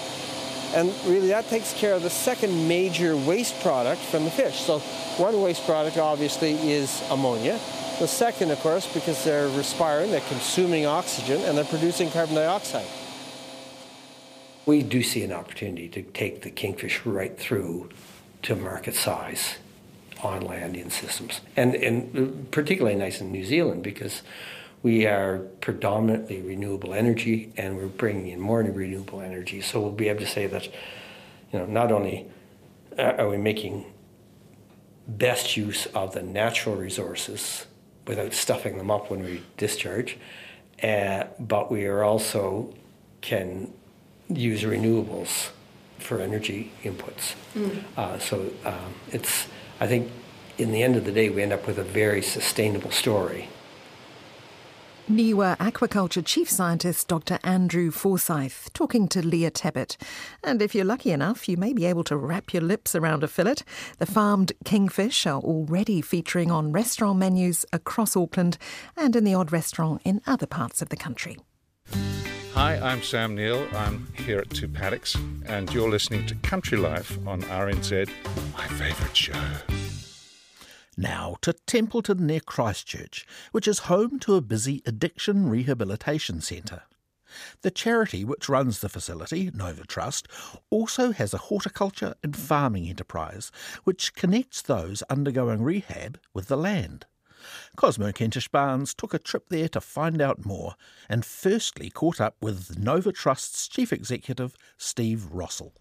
[0.76, 4.60] And really that takes care of the second major waste product from the fish.
[4.60, 4.80] So
[5.18, 7.60] one waste product obviously is ammonia.
[8.00, 12.86] The second, of course, because they're respiring, they're consuming oxygen and they're producing carbon dioxide.
[14.66, 17.90] We do see an opportunity to take the kingfish right through
[18.42, 19.56] to market size
[20.24, 21.40] on land in systems.
[21.56, 24.24] And, and particularly nice in New Zealand because
[24.86, 29.60] we are predominantly renewable energy and we're bringing in more renewable energy.
[29.60, 30.66] So we'll be able to say that,
[31.52, 32.28] you know, not only
[32.96, 33.92] are we making
[35.08, 37.66] best use of the natural resources
[38.06, 40.20] without stuffing them up when we discharge,
[40.84, 42.72] uh, but we are also
[43.22, 43.74] can
[44.30, 45.50] use renewables
[45.98, 47.34] for energy inputs.
[47.98, 49.48] Uh, so um, it's,
[49.80, 50.12] I think,
[50.60, 53.50] in the end of the day, we end up with a very sustainable story.
[55.10, 57.38] Niwa Aquaculture Chief Scientist Dr.
[57.44, 59.98] Andrew Forsyth talking to Leah Tebbett.
[60.44, 63.28] And if you're lucky enough, you may be able to wrap your lips around a
[63.28, 63.58] fillet.
[64.00, 68.58] The farmed kingfish are already featuring on restaurant menus across Auckland
[68.98, 71.38] and in the odd restaurant in other parts of the country.
[72.56, 73.68] Hi, I'm Sam Neill.
[73.76, 75.16] I'm here at Two Paddocks,
[75.46, 78.10] and you're listening to Country Life on RNZ,
[78.54, 79.34] my favourite show.
[80.98, 86.84] Now to Templeton near Christchurch, which is home to a busy addiction rehabilitation centre.
[87.64, 90.30] The charity which runs the facility, Nova Trust,
[90.70, 93.52] also has a horticulture and farming enterprise
[93.84, 97.06] which connects those undergoing rehab with the land.
[97.76, 100.76] Cosmo Kentish Barnes took a trip there to find out more
[101.10, 105.74] and firstly caught up with Nova Trust's chief executive, Steve Rossell.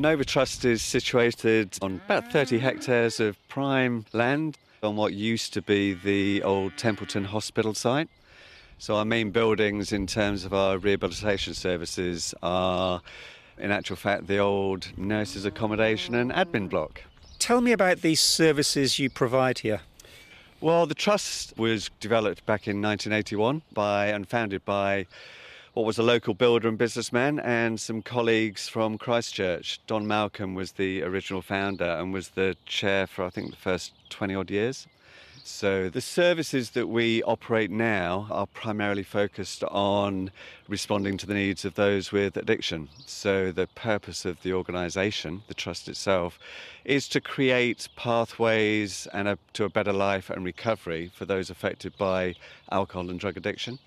[0.00, 5.60] Nova Trust is situated on about 30 hectares of prime land on what used to
[5.60, 8.08] be the old Templeton Hospital site.
[8.78, 13.02] So, our main buildings in terms of our rehabilitation services are,
[13.58, 17.02] in actual fact, the old nurses' accommodation and admin block.
[17.38, 19.82] Tell me about these services you provide here.
[20.62, 25.06] Well, the trust was developed back in 1981 by and founded by
[25.80, 29.80] what was a local builder and businessman and some colleagues from Christchurch.
[29.86, 33.94] Don Malcolm was the original founder and was the chair for I think the first
[34.10, 34.86] 20 odd years.
[35.42, 40.30] So the services that we operate now are primarily focused on
[40.68, 42.90] responding to the needs of those with addiction.
[43.06, 46.38] So the purpose of the organisation, the trust itself,
[46.84, 51.96] is to create pathways and a, to a better life and recovery for those affected
[51.96, 52.34] by
[52.70, 53.78] alcohol and drug addiction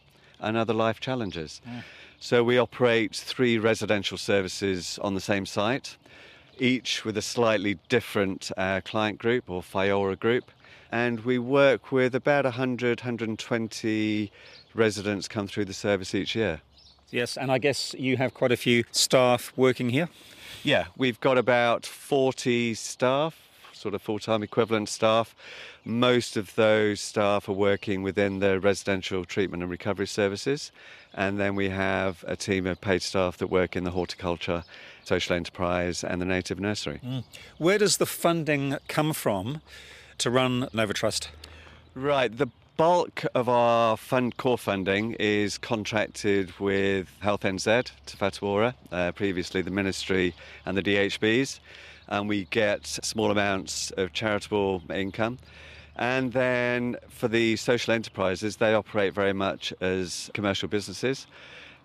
[0.44, 1.62] and other life challenges.
[2.20, 5.98] So we operate three residential services on the same site,
[6.58, 10.52] each with a slightly different uh, client group or FIORA group.
[10.92, 14.32] And we work with about 100, 120
[14.76, 16.62] residents come through the service each year.
[17.10, 20.10] Yes, and I guess you have quite a few staff working here.
[20.64, 23.43] Yeah, we've got about 40 staff,
[23.84, 25.36] sort of full-time equivalent staff.
[25.84, 30.72] Most of those staff are working within the residential treatment and recovery services.
[31.14, 34.64] And then we have a team of paid staff that work in the horticulture,
[35.04, 37.02] social enterprise, and the native nursery.
[37.06, 37.24] Mm.
[37.58, 39.62] Where does the funding come from
[40.20, 41.30] to run Nova Trust?
[41.94, 42.36] Right.
[42.36, 49.62] The bulk of our fund core funding is contracted with Health NZ, Whatu uh, previously
[49.62, 50.34] the Ministry
[50.66, 51.60] and the DHBs,
[52.08, 55.38] and we get small amounts of charitable income.
[55.96, 61.28] And then for the social enterprises, they operate very much as commercial businesses.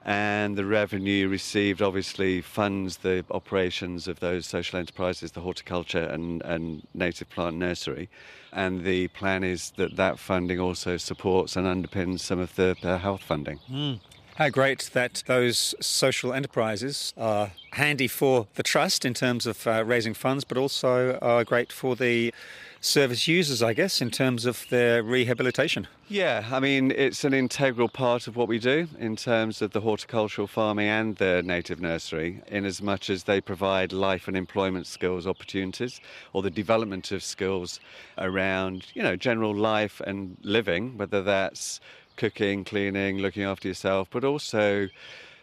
[0.05, 6.41] And the revenue received obviously funds the operations of those social enterprises, the horticulture and,
[6.43, 8.09] and native plant nursery.
[8.53, 12.97] And the plan is that that funding also supports and underpins some of the uh,
[12.97, 13.59] health funding.
[13.71, 14.01] Mm.
[14.39, 19.83] How great that those social enterprises are handy for the trust in terms of uh,
[19.85, 22.33] raising funds, but also are great for the
[22.81, 25.89] service users, I guess, in terms of their rehabilitation.
[26.07, 29.81] Yeah, I mean, it's an integral part of what we do in terms of the
[29.81, 34.87] horticultural farming and the native nursery, in as much as they provide life and employment
[34.87, 36.01] skills opportunities
[36.33, 37.81] or the development of skills
[38.19, 41.81] around, you know, general life and living, whether that's
[42.19, 44.89] cooking, cleaning, looking after yourself, but also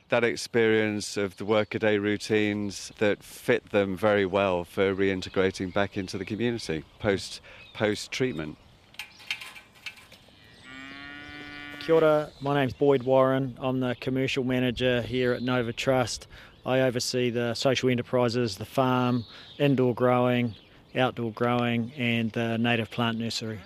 [0.10, 6.18] that experience of the workaday routines that fit them very well for reintegrating back into
[6.20, 7.42] the community post
[7.74, 8.58] post treatment.
[11.80, 13.58] Kia ora, my name's Boyd Warren.
[13.60, 16.28] I'm the commercial manager here at Nova Trust.
[16.66, 19.24] I oversee the social enterprises, the farm,
[19.60, 20.56] indoor growing,
[20.96, 23.60] outdoor growing, and the native plant nursery.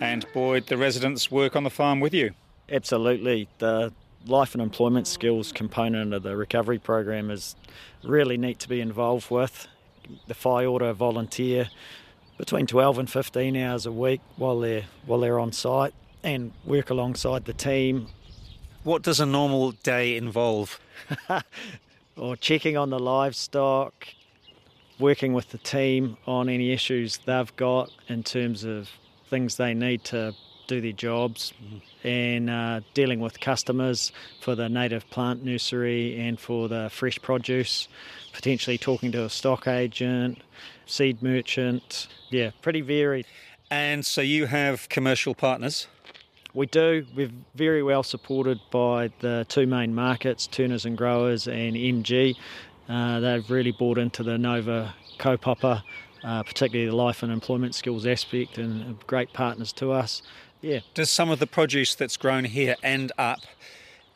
[0.00, 2.32] And Boyd, the residents work on the farm with you?
[2.72, 3.48] Absolutely.
[3.58, 3.92] The
[4.26, 7.54] life and employment skills component of the recovery program is
[8.02, 9.68] really neat to be involved with.
[10.26, 11.68] The whaiora volunteer
[12.38, 16.88] between 12 and 15 hours a week while they're while they're on site and work
[16.88, 18.08] alongside the team.
[18.84, 20.80] What does a normal day involve?
[22.16, 24.08] or checking on the livestock,
[24.98, 28.88] working with the team on any issues they've got in terms of
[29.28, 30.34] things they need to
[30.66, 31.80] do their jobs mm.
[32.04, 37.88] And uh, dealing with customers for the native plant nursery and for the fresh produce,
[38.32, 40.42] potentially talking to a stock agent,
[40.86, 42.08] seed merchant.
[42.30, 43.26] Yeah, pretty varied.
[43.70, 45.86] And so you have commercial partners?
[46.54, 47.06] We do.
[47.16, 52.36] We're very well supported by the two main markets, Turners and Growers and MG.
[52.88, 55.82] Uh, they've really bought into the Nova kaupapa,
[56.22, 60.20] uh, particularly the life and employment skills aspect, and great partners to us.
[60.62, 60.78] Yeah.
[60.94, 63.40] Does some of the produce that's grown here end up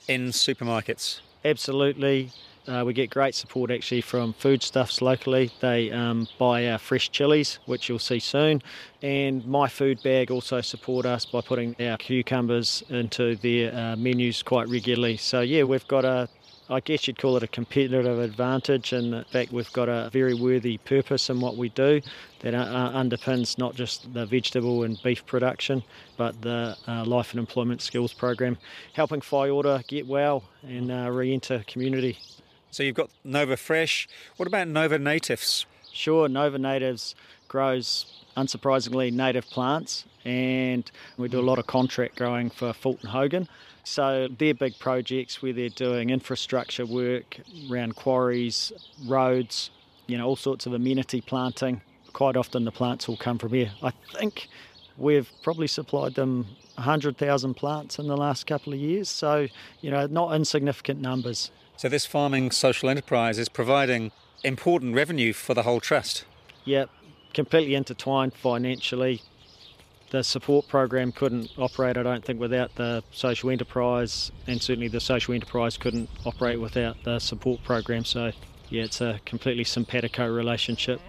[0.06, 1.20] in supermarkets?
[1.44, 2.30] Absolutely.
[2.68, 5.50] Uh, we get great support actually from foodstuffs locally.
[5.60, 8.62] They um, buy our fresh chilies, which you'll see soon,
[9.02, 14.42] and My Food Bag also support us by putting our cucumbers into their uh, menus
[14.42, 15.16] quite regularly.
[15.16, 16.28] So yeah, we've got a
[16.68, 20.34] I guess you'd call it a competitive advantage, and in fact, we've got a very
[20.34, 22.00] worthy purpose in what we do
[22.40, 25.84] that uh, uh, underpins not just the vegetable and beef production,
[26.16, 28.58] but the uh, life and employment skills program,
[28.94, 32.18] helping whaiora get well and uh, re enter community.
[32.72, 34.08] So you've got Nova Fresh.
[34.36, 35.66] What about Nova Natives?
[35.92, 37.14] Sure, Nova Natives
[37.46, 43.48] grows unsurprisingly native plants, and we do a lot of contract growing for Fulton Hogan.
[43.86, 47.38] So they're big projects where they're doing infrastructure work
[47.70, 48.72] around quarries,
[49.06, 49.70] roads,
[50.08, 51.80] you know, all sorts of amenity planting.
[52.12, 53.70] Quite often the plants will come from here.
[53.84, 54.48] I think
[54.98, 59.46] we've probably supplied them 100,000 plants in the last couple of years, so,
[59.82, 61.52] you know, not insignificant numbers.
[61.76, 64.10] So this farming social enterprise is providing
[64.42, 66.24] important revenue for the whole trust?
[66.64, 66.90] Yep,
[67.32, 69.22] completely intertwined financially
[70.10, 75.00] the support program couldn't operate, I don't think, without the social enterprise, and certainly the
[75.00, 78.04] social enterprise couldn't operate without the support program.
[78.04, 78.32] So,
[78.68, 81.00] yeah, it's a completely simpatico relationship.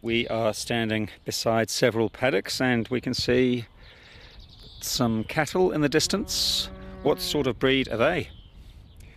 [0.00, 3.66] We are standing beside several paddocks, and we can see
[4.80, 6.68] some cattle in the distance.
[7.02, 8.30] What sort of breed are they?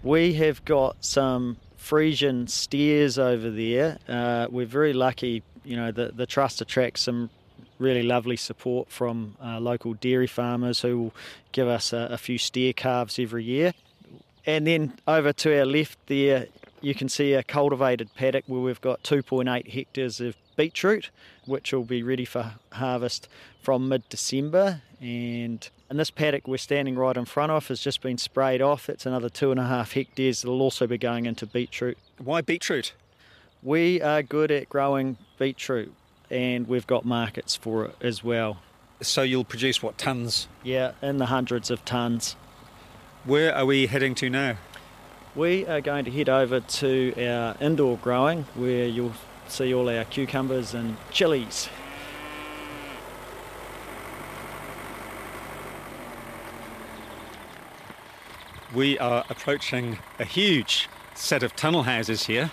[0.03, 3.97] We have got some Frisian steers over there.
[4.07, 7.29] Uh, we're very lucky, you know, the, the trust attracts some
[7.79, 11.13] really lovely support from uh, local dairy farmers who will
[11.51, 13.73] give us a, a, few steer calves every year.
[14.45, 16.47] And then over to our left there,
[16.81, 21.09] you can see a cultivated paddock where we've got 2.8 hectares of beetroot,
[21.45, 23.27] which will be ready for harvest
[23.61, 24.81] from mid December.
[25.01, 28.87] And in this paddock we're standing right in front of has just been sprayed off.
[28.87, 30.43] It's another two and a half hectares.
[30.43, 31.97] It'll also be going into beetroot.
[32.17, 32.93] Why beetroot?
[33.63, 35.91] We are good at growing beetroot
[36.29, 38.57] and we've got markets for it as well.
[39.01, 40.47] So you'll produce what, tons?
[40.63, 42.35] Yeah, in the hundreds of tons.
[43.25, 44.57] Where are we heading to now?
[45.35, 49.13] We are going to head over to our indoor growing where you'll
[49.47, 51.67] see all our cucumbers and chilies.
[58.73, 62.51] We are approaching a huge set of tunnel houses here.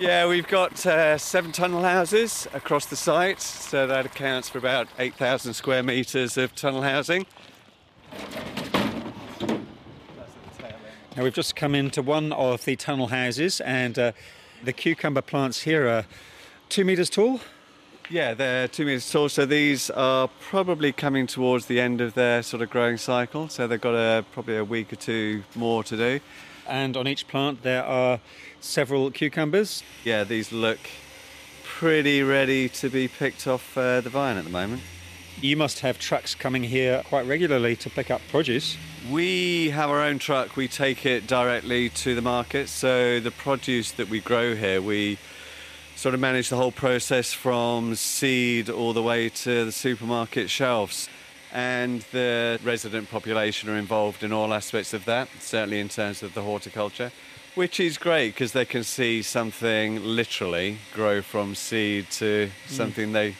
[0.00, 4.88] Yeah, we've got uh, seven tunnel houses across the site, so that accounts for about
[4.98, 7.26] 8,000 square metres of tunnel housing.
[11.16, 14.12] Now we've just come into one of the tunnel houses, and uh,
[14.64, 16.06] the cucumber plants here are
[16.68, 17.38] two metres tall.
[18.10, 22.42] Yeah, they're two metres tall, so these are probably coming towards the end of their
[22.42, 25.96] sort of growing cycle, so they've got a, probably a week or two more to
[25.96, 26.20] do.
[26.66, 28.20] And on each plant there are
[28.64, 29.82] several cucumbers.
[30.04, 30.78] Yeah, these look
[31.62, 34.82] pretty ready to be picked off uh, the vine at the moment.
[35.40, 38.76] You must have trucks coming here quite regularly to pick up produce.
[39.10, 40.56] We have our own truck.
[40.56, 42.68] We take it directly to the market.
[42.68, 45.18] So the produce that we grow here, we
[45.96, 51.08] sort of manage the whole process from seed all the way to the supermarket shelves.
[51.52, 56.34] And the resident population are involved in all aspects of that, certainly in terms of
[56.34, 57.12] the horticulture,
[57.54, 62.70] which is great because they can see something literally grow from seed to mm.
[62.70, 63.34] something they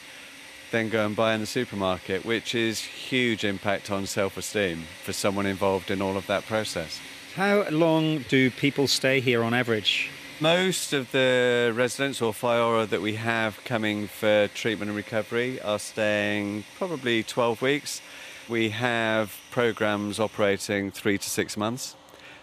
[0.71, 5.45] then go and buy in the supermarket, which is huge impact on self-esteem for someone
[5.45, 6.99] involved in all of that process.
[7.35, 10.09] How long do people stay here on average?
[10.41, 15.79] Most of the residents or whaiora that we have coming for treatment and recovery are
[15.79, 18.01] staying probably 12 weeks.
[18.49, 21.95] We have programs operating three to six months,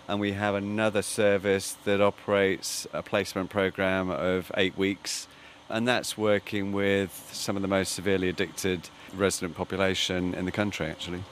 [0.09, 5.28] and we have another service that operates a placement program of eight weeks
[5.72, 10.86] and that's working with some of the most severely addicted resident population in the country,
[10.86, 11.24] actually.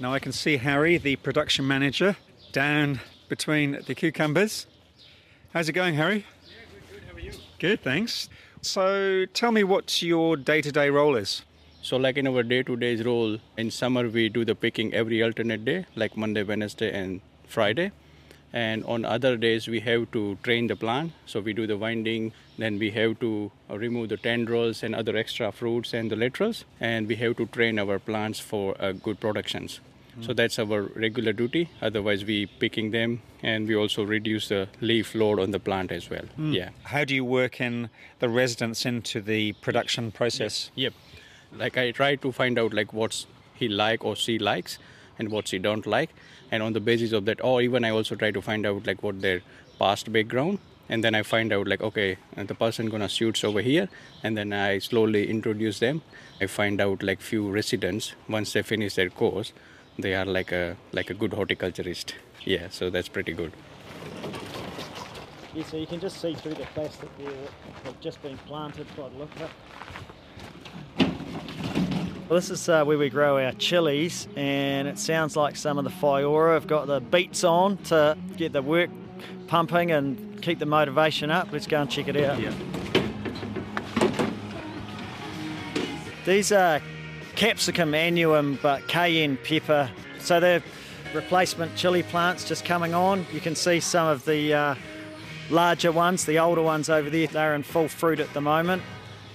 [0.00, 2.16] Now I can see Harry, the production manager,
[2.50, 4.66] down between the cucumbers.
[5.52, 6.26] How's it going, Harry?
[6.44, 7.02] Yeah, good, good.
[7.08, 7.32] How are you?
[7.60, 8.28] Good, thanks.
[8.60, 11.42] So tell me what your day to day role is.
[11.84, 15.22] So, like in our day to day role, in summer we do the picking every
[15.22, 17.92] alternate day, like Monday, Wednesday, and Friday.
[18.54, 21.12] And on other days we have to train the plant.
[21.26, 25.14] So we do the winding then we have to uh, remove the tendrils and other
[25.16, 29.20] extra fruits and the laterals and we have to train our plants for uh, good
[29.20, 29.80] productions.
[30.20, 31.68] So that's our regular duty.
[31.82, 36.08] Otherwise we picking them and we also reduce the leaf load on the plant as
[36.08, 36.24] well.
[36.38, 36.54] Mm.
[36.54, 36.68] yeah.
[36.84, 40.70] How do you work in the residents into the production process?
[40.76, 40.94] Yep.
[41.58, 44.78] Like I try to find out like what's he like or she likes
[45.18, 46.10] and what she don't like
[46.50, 49.02] and on the basis of that or even I also try to find out like
[49.02, 49.42] what their
[49.78, 53.88] past background and then I find out like okay the person gonna shoots over here
[54.22, 56.02] and then I slowly introduce them.
[56.40, 59.52] I find out like few residents once they finish their course
[59.98, 62.14] they are like a like a good horticulturist.
[62.44, 63.52] Yeah, so that's pretty good.
[65.54, 68.86] Yeah, so you can just see through the plastic there what have just been planted
[68.96, 69.50] by the look of it.
[72.26, 75.84] Well, this is uh, where we grow our chilies, and it sounds like some of
[75.84, 78.88] the whaiora have got the beats on to get the work
[79.46, 81.52] pumping and keep the motivation up.
[81.52, 82.40] Let's go and check it out.
[82.40, 82.54] Yeah.
[86.24, 86.80] These are
[87.36, 89.90] capsicum annuum, but cayenne pepper.
[90.18, 90.62] So they're
[91.12, 93.26] replacement chili plants just coming on.
[93.34, 94.74] You can see some of the uh,
[95.50, 97.26] larger ones, the older ones over there.
[97.26, 98.82] They're in full fruit at the moment.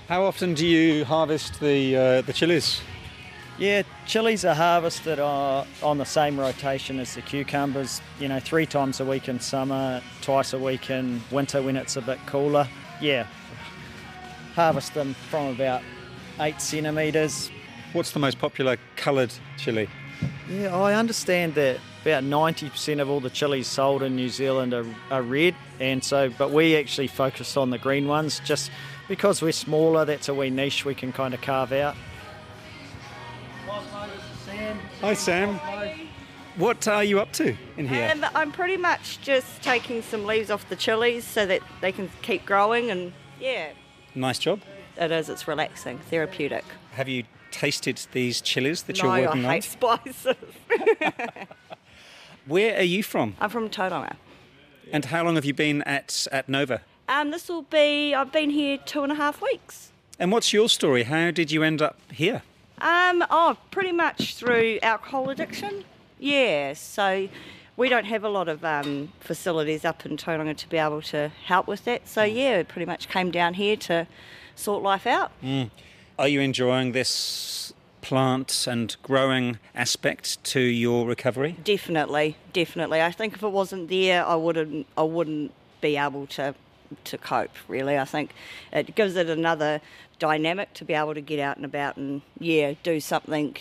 [0.10, 2.82] How often do you harvest the uh, the chilies?
[3.60, 8.02] Yeah, chilies are harvested uh, on the same rotation as the cucumbers.
[8.20, 11.96] You know, three times a week in summer, twice a week in winter when it's
[11.96, 12.68] a bit cooler.
[13.00, 13.28] Yeah,
[14.56, 15.84] harvest them from about
[16.40, 17.52] eight centimetres.
[17.94, 19.88] What's the most popular coloured chili?
[20.50, 24.86] Yeah, I understand that about 90% of all the chilies sold in New Zealand are,
[25.12, 28.72] are red, and so, but we actually focus on the green ones just
[29.10, 31.96] because we're smaller, that's a wee niche we can kind of carve out.
[35.02, 35.60] Hi, Sam.
[36.56, 38.10] What are you up to in here?
[38.14, 42.10] Um, I'm pretty much just taking some leaves off the chilies so that they can
[42.22, 43.72] keep growing, and yeah,
[44.14, 44.62] Nice job.
[44.98, 45.30] it is.
[45.30, 46.66] It's relaxing, therapeutic.
[46.94, 49.54] Have you tasted these chilies that no, you're working I on?
[49.56, 50.36] hate spices.
[52.46, 53.36] Where are you from?
[53.40, 54.16] I'm from Tauranga.
[54.92, 56.82] And how long have you been at, at Nova?
[57.10, 58.14] Um, this will be.
[58.14, 59.92] I've been here two and a half weeks.
[60.20, 61.04] And what's your story?
[61.04, 62.44] How did you end up here?
[62.78, 65.86] Um, oh, pretty much through alcohol addiction.
[66.20, 67.28] Yeah, so
[67.78, 71.30] we don't have a lot of um, facilities up in Tauranga to be able to
[71.46, 72.08] help with that.
[72.08, 74.06] So yeah, pretty much came down here to
[74.56, 75.32] sort life out.
[75.44, 75.72] Mm.
[76.20, 81.58] Are you enjoying this plant and growing aspect to your recovery?
[81.64, 83.02] Definitely, definitely.
[83.02, 86.54] I think if it wasn't there, I wouldn't, I wouldn't be able to
[87.06, 87.52] to cope.
[87.68, 88.32] Really, I think
[88.74, 89.82] it gives it another
[90.20, 93.56] dynamic to be able to get out and about and yeah, do something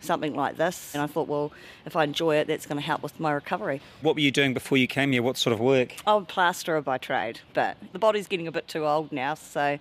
[0.00, 0.92] something like this.
[0.92, 1.50] And I thought, well,
[1.86, 3.80] if I enjoy it, that's going to help with my recovery.
[4.02, 5.22] What were you doing before you came here?
[5.22, 5.94] What sort of work?
[6.06, 9.78] I'm a plasterer by trade, but the body's getting a bit too old now, so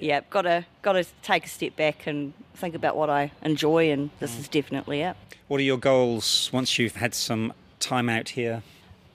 [0.00, 3.90] yeah, got to got to take a step back and think about what I enjoy,
[3.92, 4.40] and this Mm.
[4.40, 5.16] is definitely it.
[5.46, 8.62] What are your goals once you've had some time out here?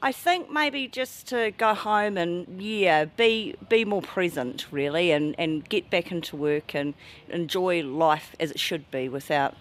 [0.01, 5.35] I think maybe just to go home and yeah, be be more present really, and
[5.39, 6.93] and get back into work and
[7.29, 9.55] enjoy life as it should be without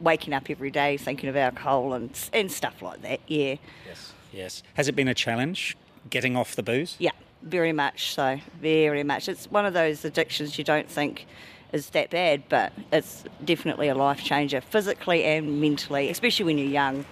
[0.00, 3.20] waking up every day thinking of alcohol and and stuff like that.
[3.26, 3.56] Yeah.
[3.86, 4.12] Yes.
[4.32, 4.62] Yes.
[4.74, 5.76] Has it been a challenge
[6.08, 6.96] getting off the booze?
[6.98, 7.10] Yeah,
[7.42, 8.40] very much so.
[8.60, 9.28] Very much.
[9.28, 11.26] It's one of those addictions you don't think
[11.72, 16.68] is that bad, but it's definitely a life changer, physically and mentally, especially when you're
[16.68, 17.04] young.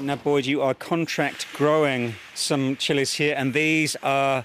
[0.00, 4.44] Now, Boyd, you are contract growing some chilies here, and these are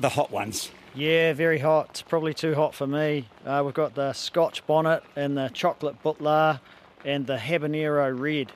[0.00, 0.70] the hot ones.
[0.94, 1.90] Yeah, very hot.
[1.90, 3.28] It's probably too hot for me.
[3.46, 6.60] Uh, we've got the Scotch bonnet and the chocolate Bhutlah
[7.04, 8.52] and the habanero red.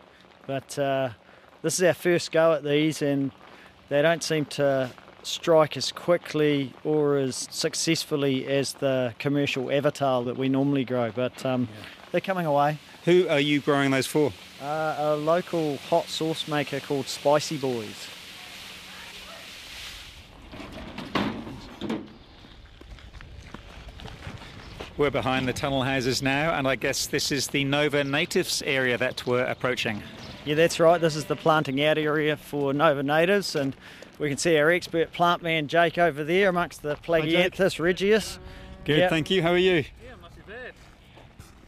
[0.46, 1.10] But uh,
[1.62, 3.30] this is our first go at these, and
[3.88, 4.90] they don't seem to
[5.22, 11.12] strike as quickly or as successfully as the commercial avatar that we normally grow.
[11.12, 11.68] But um,
[12.10, 12.78] they're coming away.
[13.04, 14.32] Who are you growing those for?
[14.60, 18.08] Uh, a local hot sauce maker called Spicy Boys.
[24.96, 28.96] We're behind the tunnel houses now, and I guess this is the Nova Natives area
[28.96, 30.02] that we're approaching.
[30.46, 30.98] Yeah, that's right.
[31.00, 33.76] This is the planting out area for Nova natives, and
[34.18, 38.38] we can see our expert plant man Jake over there amongst the Plagianthus regius.
[38.84, 39.10] Good, Yep.
[39.10, 39.42] thank you.
[39.42, 39.74] How are you?
[40.04, 40.72] Yeah, not too bad.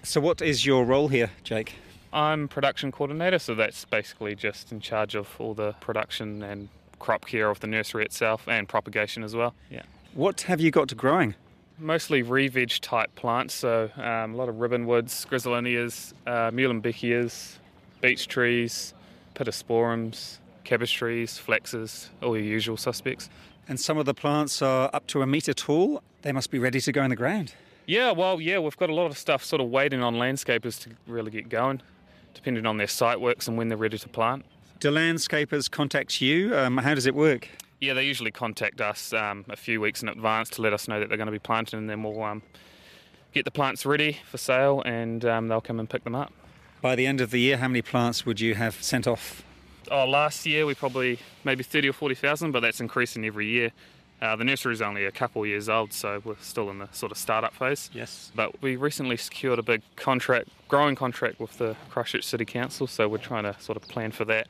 [0.05, 1.74] So, what is your role here, Jake?
[2.13, 7.27] I'm production coordinator, so that's basically just in charge of all the production and crop
[7.27, 9.55] care of the nursery itself and propagation as well.
[9.71, 9.83] Yeah.
[10.15, 11.35] What have you got to growing?
[11.79, 17.59] Mostly re-veg type plants, so um, a lot of ribbonwoods, griselinias, uh, muehlenbeckias,
[18.01, 18.95] beech trees,
[19.35, 23.31] pittosporums, cabbage trees, flaxes, all your usual suspects.
[23.69, 26.03] And some of the plants are up to a metre tall.
[26.23, 27.55] They must be ready to go in the ground.
[27.87, 30.91] Yeah, well, yeah, we've got a lot of stuff sort of waiting on landscapers to
[31.07, 31.81] really get going,
[32.39, 34.45] depending on their site works and when they're ready to plant.
[34.78, 36.57] Do landscapers contact you?
[36.57, 37.49] Um, how does it work?
[37.80, 41.01] Yeah, they usually contact us um, a few weeks in advance to let us know
[41.01, 42.43] that they're going to be planting, and then we'll um,
[43.34, 46.32] get the plants ready for sale, and um, they'll come and pick them up.
[46.80, 49.43] By the end of the year, how many plants would you have sent off?
[49.91, 53.72] Oh, last year we probably maybe thirty or forty thousand, but that's increasing every year.
[54.21, 56.89] Uh, the nursery is only a couple of years old, so we're still in the
[56.93, 57.89] sort of startup phase.
[57.93, 58.33] Yes.
[58.35, 63.09] But we recently secured a big contract, growing contract with the Christchurch City Council, so
[63.09, 64.49] we're trying to sort of plan for that.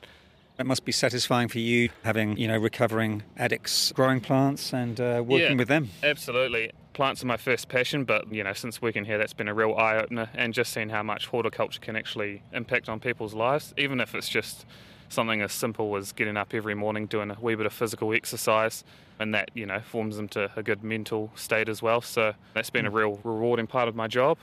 [0.57, 5.23] It must be satisfying for you having, you know, recovering addicts growing plants and uh,
[5.25, 5.89] working Yeah, with them.
[6.03, 6.71] Absolutely.
[6.93, 9.73] Plants are my first passion, but you know, since working here, that's been a real
[9.75, 14.01] eye opener, and just seeing how much horticulture can actually impact on people's lives, even
[14.01, 14.65] if it's just
[15.07, 18.83] something as simple as getting up every morning, doing a wee bit of physical exercise,
[19.19, 22.01] and that you know forms them to a good mental state as well.
[22.01, 24.37] So that's been a real rewarding part of my job.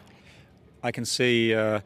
[0.83, 1.81] I can see uh,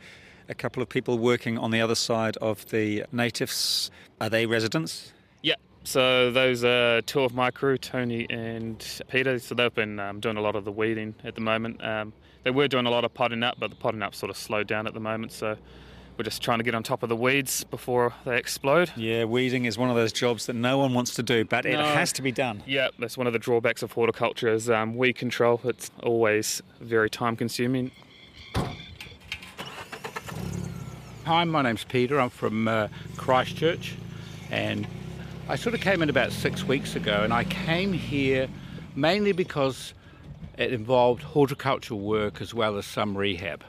[0.49, 3.91] a couple of people working on the other side of the natives.
[4.21, 5.13] Are they residents?
[5.43, 5.55] Yeah.
[5.85, 9.39] So those are two of my crew, Tony and Peter.
[9.39, 11.83] So they've been um, doing a lot of the weeding at the moment.
[11.83, 12.13] Um,
[12.43, 14.67] they were doing a lot of potting up, but the potting up sort of slowed
[14.67, 15.33] down at the moment.
[15.33, 15.57] So
[16.17, 18.93] we're just trying to get on top of the weeds before they explode.
[18.97, 21.79] Yeah, weeding is one of those jobs that no one wants to do, but it
[21.79, 22.63] has to be done.
[22.67, 25.61] Yeah, that's one of the drawbacks of horticulture is um, weed control.
[25.65, 27.91] It's always very time consuming.
[31.25, 32.21] Hi, my name's Peter.
[32.21, 33.95] I'm from uh, Christchurch,
[34.51, 34.87] and
[35.49, 38.49] I sort of came in about six weeks ago, and I came here
[38.95, 39.95] mainly because
[40.59, 43.63] it involved horticultural work as well as some rehab.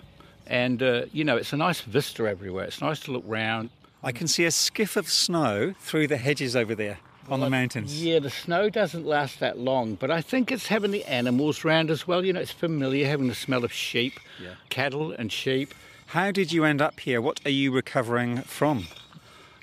[0.47, 2.65] And uh, you know, it's a nice vista everywhere.
[2.65, 3.69] It's nice to look round.
[4.03, 6.97] I can see a skiff of snow through the hedges over there
[7.29, 8.03] on the mountains.
[8.03, 11.91] Yeah, the snow doesn't last that long, but I think it's having the animals round
[11.91, 12.25] as well.
[12.25, 14.55] You know, it's familiar having the smell of sheep, Yeah.
[14.69, 15.73] cattle, and sheep.
[16.07, 17.21] How did you end up here?
[17.21, 18.87] What are you recovering from?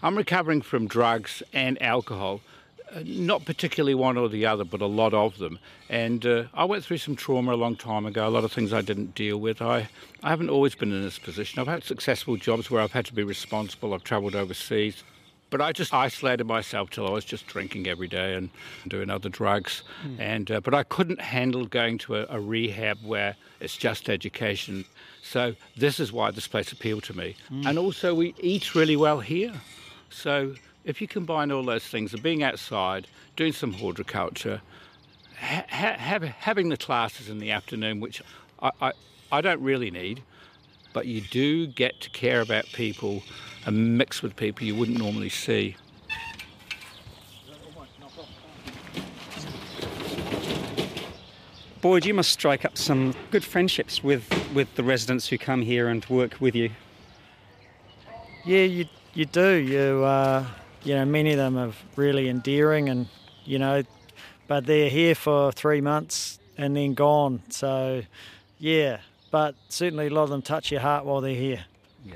[0.02, 2.40] I'm recovering from drugs and alcohol.
[2.94, 5.58] Uh, not particularly one or the other, but a lot of them.
[5.88, 8.72] And uh, I went through some trauma a long time ago, a lot of things
[8.72, 9.60] I didn't deal with.
[9.60, 9.88] I,
[10.22, 11.60] I haven't always been in this position.
[11.60, 15.02] I've had successful jobs where I've had to be responsible, I've travelled overseas.
[15.50, 18.50] But I just isolated myself till I was just drinking every day and
[18.86, 19.82] doing other drugs.
[20.06, 20.20] Mm.
[20.20, 24.84] And uh, but I couldn't handle going to a, a, rehab where it's just education.
[25.22, 27.34] So this is why this place appealed to me.
[27.50, 27.66] Mm.
[27.66, 29.54] And also we eat really well here.
[30.10, 30.54] So
[30.88, 34.62] if you combine all those things of being outside, doing some horticulture,
[35.38, 38.22] ha- ha- having the classes in the afternoon, which
[38.62, 38.92] I, I,
[39.30, 40.22] I don't really need,
[40.94, 43.22] but you do get to care about people
[43.66, 45.76] and mix with people you wouldn't normally see.
[51.82, 55.88] Boyd, you must strike up some good friendships with, with the residents who come here
[55.88, 56.70] and work with you.
[58.44, 59.54] Yeah, you you do.
[59.56, 60.46] You uh,
[60.84, 63.08] you know, many of them are really endearing and,
[63.44, 63.82] you know,
[64.46, 67.42] but they're here for three months and then gone.
[67.50, 68.02] So,
[68.58, 69.00] yeah,
[69.30, 71.64] but certainly a lot of them touch your heart while they're here.
[72.04, 72.14] Yeah.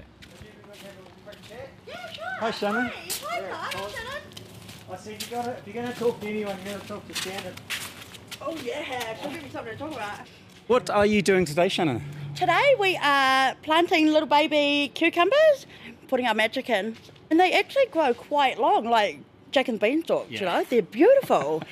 [2.41, 2.91] Hi, Shannon.
[3.25, 4.13] Hi, Shannon.
[4.91, 7.09] I said you got If you're going to talk to anyone, you're going to talk
[7.09, 7.55] to Shannon.
[8.43, 10.27] Oh yeah, she'll give me something to talk about.
[10.67, 12.03] What are you doing today, Shannon?
[12.35, 15.67] Today we are planting little baby cucumbers,
[16.09, 16.97] putting our magic in.
[17.33, 19.19] And they actually grow quite long, like
[19.53, 20.41] Jack and Beanstalk, yeah.
[20.41, 20.65] you know?
[20.69, 21.63] They're beautiful.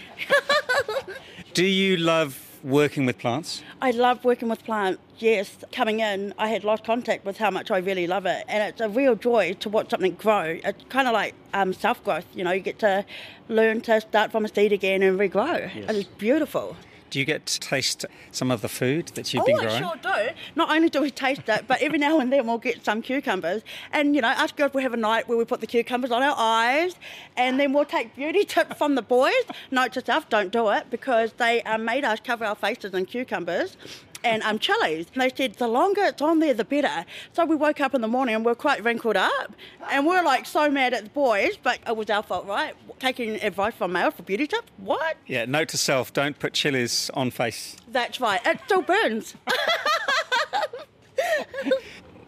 [1.53, 3.63] Do you love working with plants?
[3.83, 5.63] I love working with plants, yes.
[5.71, 8.43] Coming in, I had lost contact with how much I really love it.
[8.49, 10.59] And it's a real joy to watch something grow.
[10.65, 13.05] It's kind of like um, self growth, you know, you get to
[13.51, 15.71] learn to start from a seed again and regrow.
[15.75, 15.91] Yes.
[15.91, 16.75] It's beautiful.
[17.11, 19.83] Do you get to taste some of the food that you've oh, been growing?
[19.83, 20.35] Oh, I sure do.
[20.55, 23.63] Not only do we taste it, but every now and then we'll get some cucumbers.
[23.93, 26.23] And, you know, us girls will have a night where we put the cucumbers on
[26.23, 26.95] our eyes
[27.37, 29.33] and then we'll take beauty tips from the boys.
[29.71, 33.07] Note to self, don't do it because they uh, made us cover our faces in
[33.07, 33.77] cucumbers
[34.25, 35.07] and um, chilies.
[35.15, 37.05] And they said the longer it's on there, the better.
[37.33, 39.53] So we woke up in the morning and we are quite wrinkled up,
[39.91, 42.75] and we are like so mad at the boys, but it was our fault, right?
[42.99, 44.69] Taking advice from male for beauty tips?
[44.79, 45.17] What?
[45.27, 45.45] Yeah.
[45.45, 47.77] Note to self: don't put chilies on face.
[47.89, 48.41] That's right.
[48.45, 49.35] It still burns.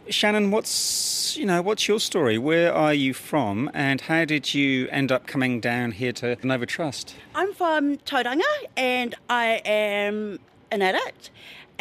[0.09, 2.36] Shannon, what's you know what's your story?
[2.36, 6.66] Where are you from, and how did you end up coming down here to Nova
[6.66, 7.14] Trust?
[7.34, 8.43] I'm from Tauranga,
[8.76, 10.38] and I am
[10.70, 11.30] an addict,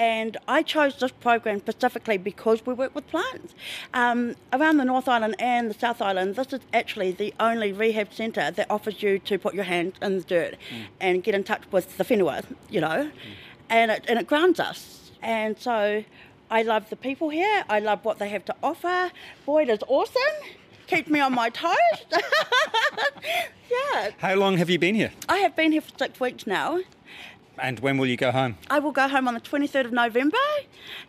[0.01, 3.53] and I chose this program specifically because we work with plants.
[3.93, 8.11] Um, around the North Island and the South Island, this is actually the only rehab
[8.11, 10.85] centre that offers you to put your hand in the dirt mm.
[10.99, 13.11] and get in touch with the whenua, you know, mm.
[13.69, 15.11] and, it, and it grounds us.
[15.21, 16.03] And so
[16.49, 19.11] I love the people here, I love what they have to offer.
[19.45, 20.35] Boyd is awesome.
[20.87, 21.75] Keeps me on my toes.
[23.69, 24.09] yeah.
[24.17, 25.11] How long have you been here?
[25.29, 26.79] I have been here for six weeks now.
[27.61, 28.57] And when will you go home?
[28.69, 30.37] I will go home on the 23rd of November.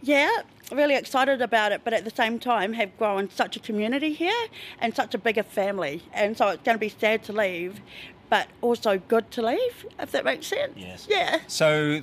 [0.03, 0.30] Yeah,
[0.70, 4.46] really excited about it, but at the same time have grown such a community here
[4.78, 6.03] and such a bigger family.
[6.12, 7.80] And so it's going to be sad to leave,
[8.28, 10.74] but also good to leave, if that makes sense.
[10.76, 11.07] Yes.
[11.09, 11.40] Yeah.
[11.46, 12.03] So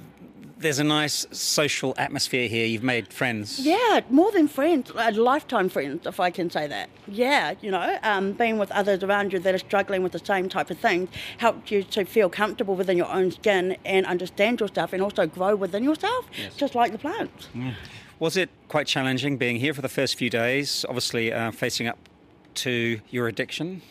[0.60, 2.66] there's a nice social atmosphere here.
[2.66, 3.60] You've made friends.
[3.60, 6.90] Yeah, more than friends, uh, lifetime friends, if I can say that.
[7.08, 10.50] Yeah, you know, um, being with others around you that are struggling with the same
[10.50, 14.92] type of things helps you to feel comfortable within your own skin and understand yourself
[14.94, 16.56] and also grow within yourself, yes.
[16.56, 17.48] just like the plants.
[17.56, 17.74] Mm.
[18.20, 21.98] Was it quite challenging being here for the first few days, obviously uh, facing up
[22.56, 23.82] to your addiction?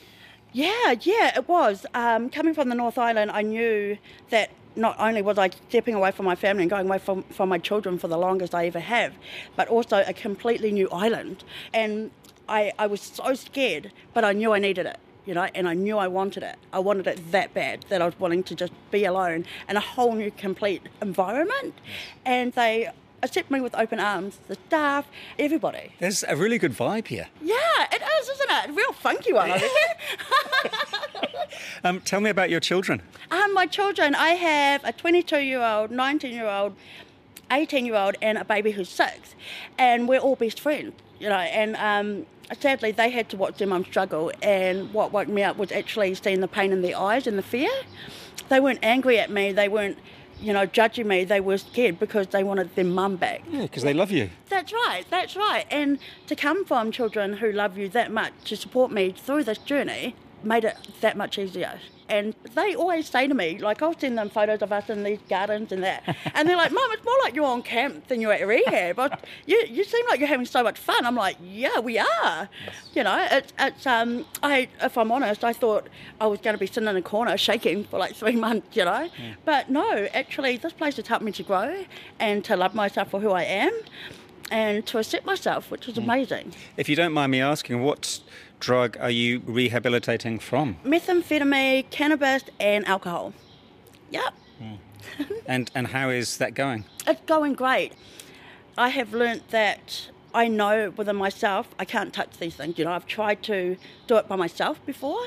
[0.53, 1.87] Yeah, yeah, it was.
[1.95, 3.99] Um, coming from the North Island, I knew
[4.31, 7.49] that not only was I stepping away from my family and going away from, from
[7.49, 9.15] my children for the longest I ever have,
[9.57, 11.45] but also a completely new island.
[11.75, 12.11] And
[12.49, 14.99] I, I was so scared, but I knew I needed it
[15.29, 16.57] you know, and I knew I wanted it.
[16.73, 19.81] I wanted it that bad that I was wanting to just be alone in a
[19.81, 21.75] whole new, complete environment.
[22.25, 22.89] And they
[23.23, 25.07] accept me with open arms, the staff,
[25.39, 25.93] everybody.
[25.99, 27.29] There's a really good vibe here.
[27.43, 27.57] Yeah,
[27.93, 28.71] it is, isn't it?
[28.71, 29.69] A real funky one, I
[31.85, 33.03] um, tell me about your children.
[33.31, 36.75] Um, my children, I have a 22 year old, 19 year old,
[37.51, 39.35] 18 year old, and a baby who's six.
[39.77, 42.27] And we're all best friends, you know, and um,
[42.59, 44.31] sadly they had to watch their mum struggle.
[44.43, 47.43] And what woke me up was actually seeing the pain in their eyes and the
[47.43, 47.71] fear.
[48.49, 49.99] They weren't angry at me, they weren't
[50.41, 53.43] you know, judging me, they were scared because they wanted their mum back.
[53.51, 54.31] Yeah, because they love you.
[54.49, 55.67] That's right, that's right.
[55.71, 59.59] And to come from children who love you that much to support me through this
[59.59, 61.79] journey, made it that much easier.
[62.11, 65.19] And they always say to me, like, I'll send them photos of us in these
[65.29, 66.17] gardens and that.
[66.35, 68.97] And they're like, Mum, it's more like you're on camp than you're at rehab.
[68.97, 71.05] But you, you seem like you're having so much fun.
[71.05, 72.49] I'm like, yeah, we are.
[72.95, 76.59] You know, it's, it's um, I, if I'm honest, I thought I was going to
[76.59, 79.11] be sitting in a corner shaking for like three months, you know.
[79.45, 81.85] But no, actually, this place has helped me to grow
[82.19, 83.73] and to love myself for who I am
[84.51, 86.55] and to accept myself, which is amazing.
[86.79, 88.21] If you don't mind me asking, what
[88.61, 90.77] drug are you rehabilitating from?
[90.85, 93.33] Methamphetamine, cannabis, and alcohol.
[94.11, 94.35] Yep.
[94.59, 94.75] Hmm.
[95.47, 96.85] And and how is that going?
[97.07, 97.93] It's going great.
[98.77, 102.79] I have learnt that I know within myself I can't touch these things.
[102.79, 105.21] You know, I've tried to do it by myself before,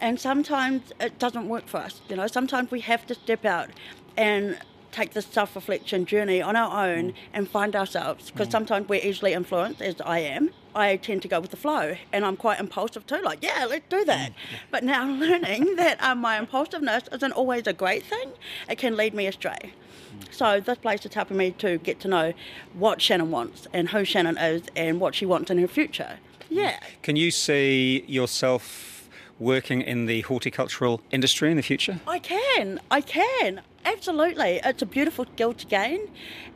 [0.00, 2.00] and sometimes it doesn't work for us.
[2.08, 3.70] You know, sometimes we have to step out
[4.16, 4.58] and
[4.90, 7.16] take this self-reflection journey on our own hmm.
[7.34, 8.52] and find ourselves because hmm.
[8.52, 10.50] sometimes we're easily influenced as I am.
[10.78, 13.88] I tend to go with the flow and I'm quite impulsive too like yeah let's
[13.88, 14.32] do that
[14.70, 18.32] but now I'm learning that um, my impulsiveness isn't always a great thing
[18.68, 19.72] it can lead me astray
[20.30, 22.32] so this place is helping me to get to know
[22.74, 26.18] what Shannon wants and who Shannon is and what she wants in her future
[26.48, 29.08] yeah Can you see yourself
[29.38, 32.00] working in the horticultural industry in the future?
[32.06, 33.62] I can, I can.
[33.84, 34.60] Absolutely.
[34.64, 36.08] It's a beautiful skill to gain.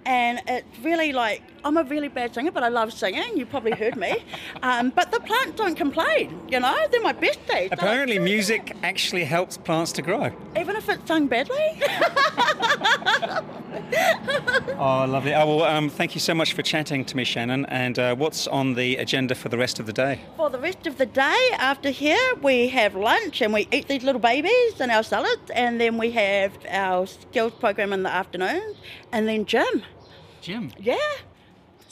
[0.05, 3.37] And it's really like, I'm a really bad singer, but I love singing.
[3.37, 4.17] You probably heard me.
[4.63, 6.77] Um, but the plants don't complain, you know?
[6.91, 7.69] They're my best days.
[7.73, 10.31] Apparently, music actually helps plants to grow.
[10.59, 11.81] even if it's sung badly.
[14.79, 15.35] Oh, lovely.
[15.35, 17.67] Oh, well, um, thank you so much for chatting to me, Shannon.
[17.67, 20.21] And uh, what's on the agenda for the rest of the day?
[20.37, 24.03] For the rest of the day, after here, we have lunch and we eat these
[24.03, 28.75] little babies and our salads, and then we have our skills program in the afternoon,
[29.13, 29.83] and then gym.
[30.41, 30.73] Gym?
[30.79, 30.97] Yeah.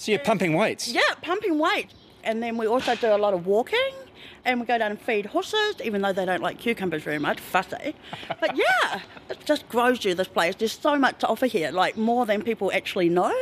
[0.01, 0.89] So you're pumping weights?
[0.89, 1.89] Yeah, pumping weight.
[2.25, 3.93] And then we also do a lot of walking,
[4.47, 7.39] and we go down and feed horses, even though they don't like cucumbers very much,
[7.39, 7.95] fussy.
[8.41, 10.55] But yeah, it just grows you, this place.
[10.55, 13.35] There's so much to offer here, like more than people actually know.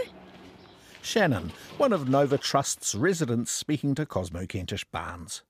[1.00, 5.44] Shannon, one of Nova Trust's residents speaking to Cosmo Kentish Barnes.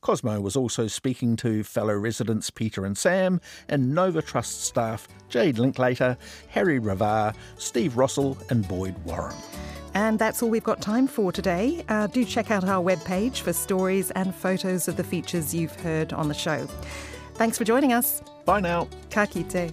[0.00, 5.58] Cosmo was also speaking to fellow residents Peter and Sam and Nova Trust staff Jade
[5.58, 6.16] Linklater,
[6.48, 9.36] Harry Ravar, Steve Rossell, and Boyd Warren.
[9.96, 11.82] And that's all we've got time for today.
[11.88, 16.12] Uh, do check out our webpage for stories and photos of the features you've heard
[16.12, 16.66] on the show.
[17.36, 18.20] Thanks for joining us.
[18.44, 18.88] Bye now.
[19.10, 19.72] Ka kite.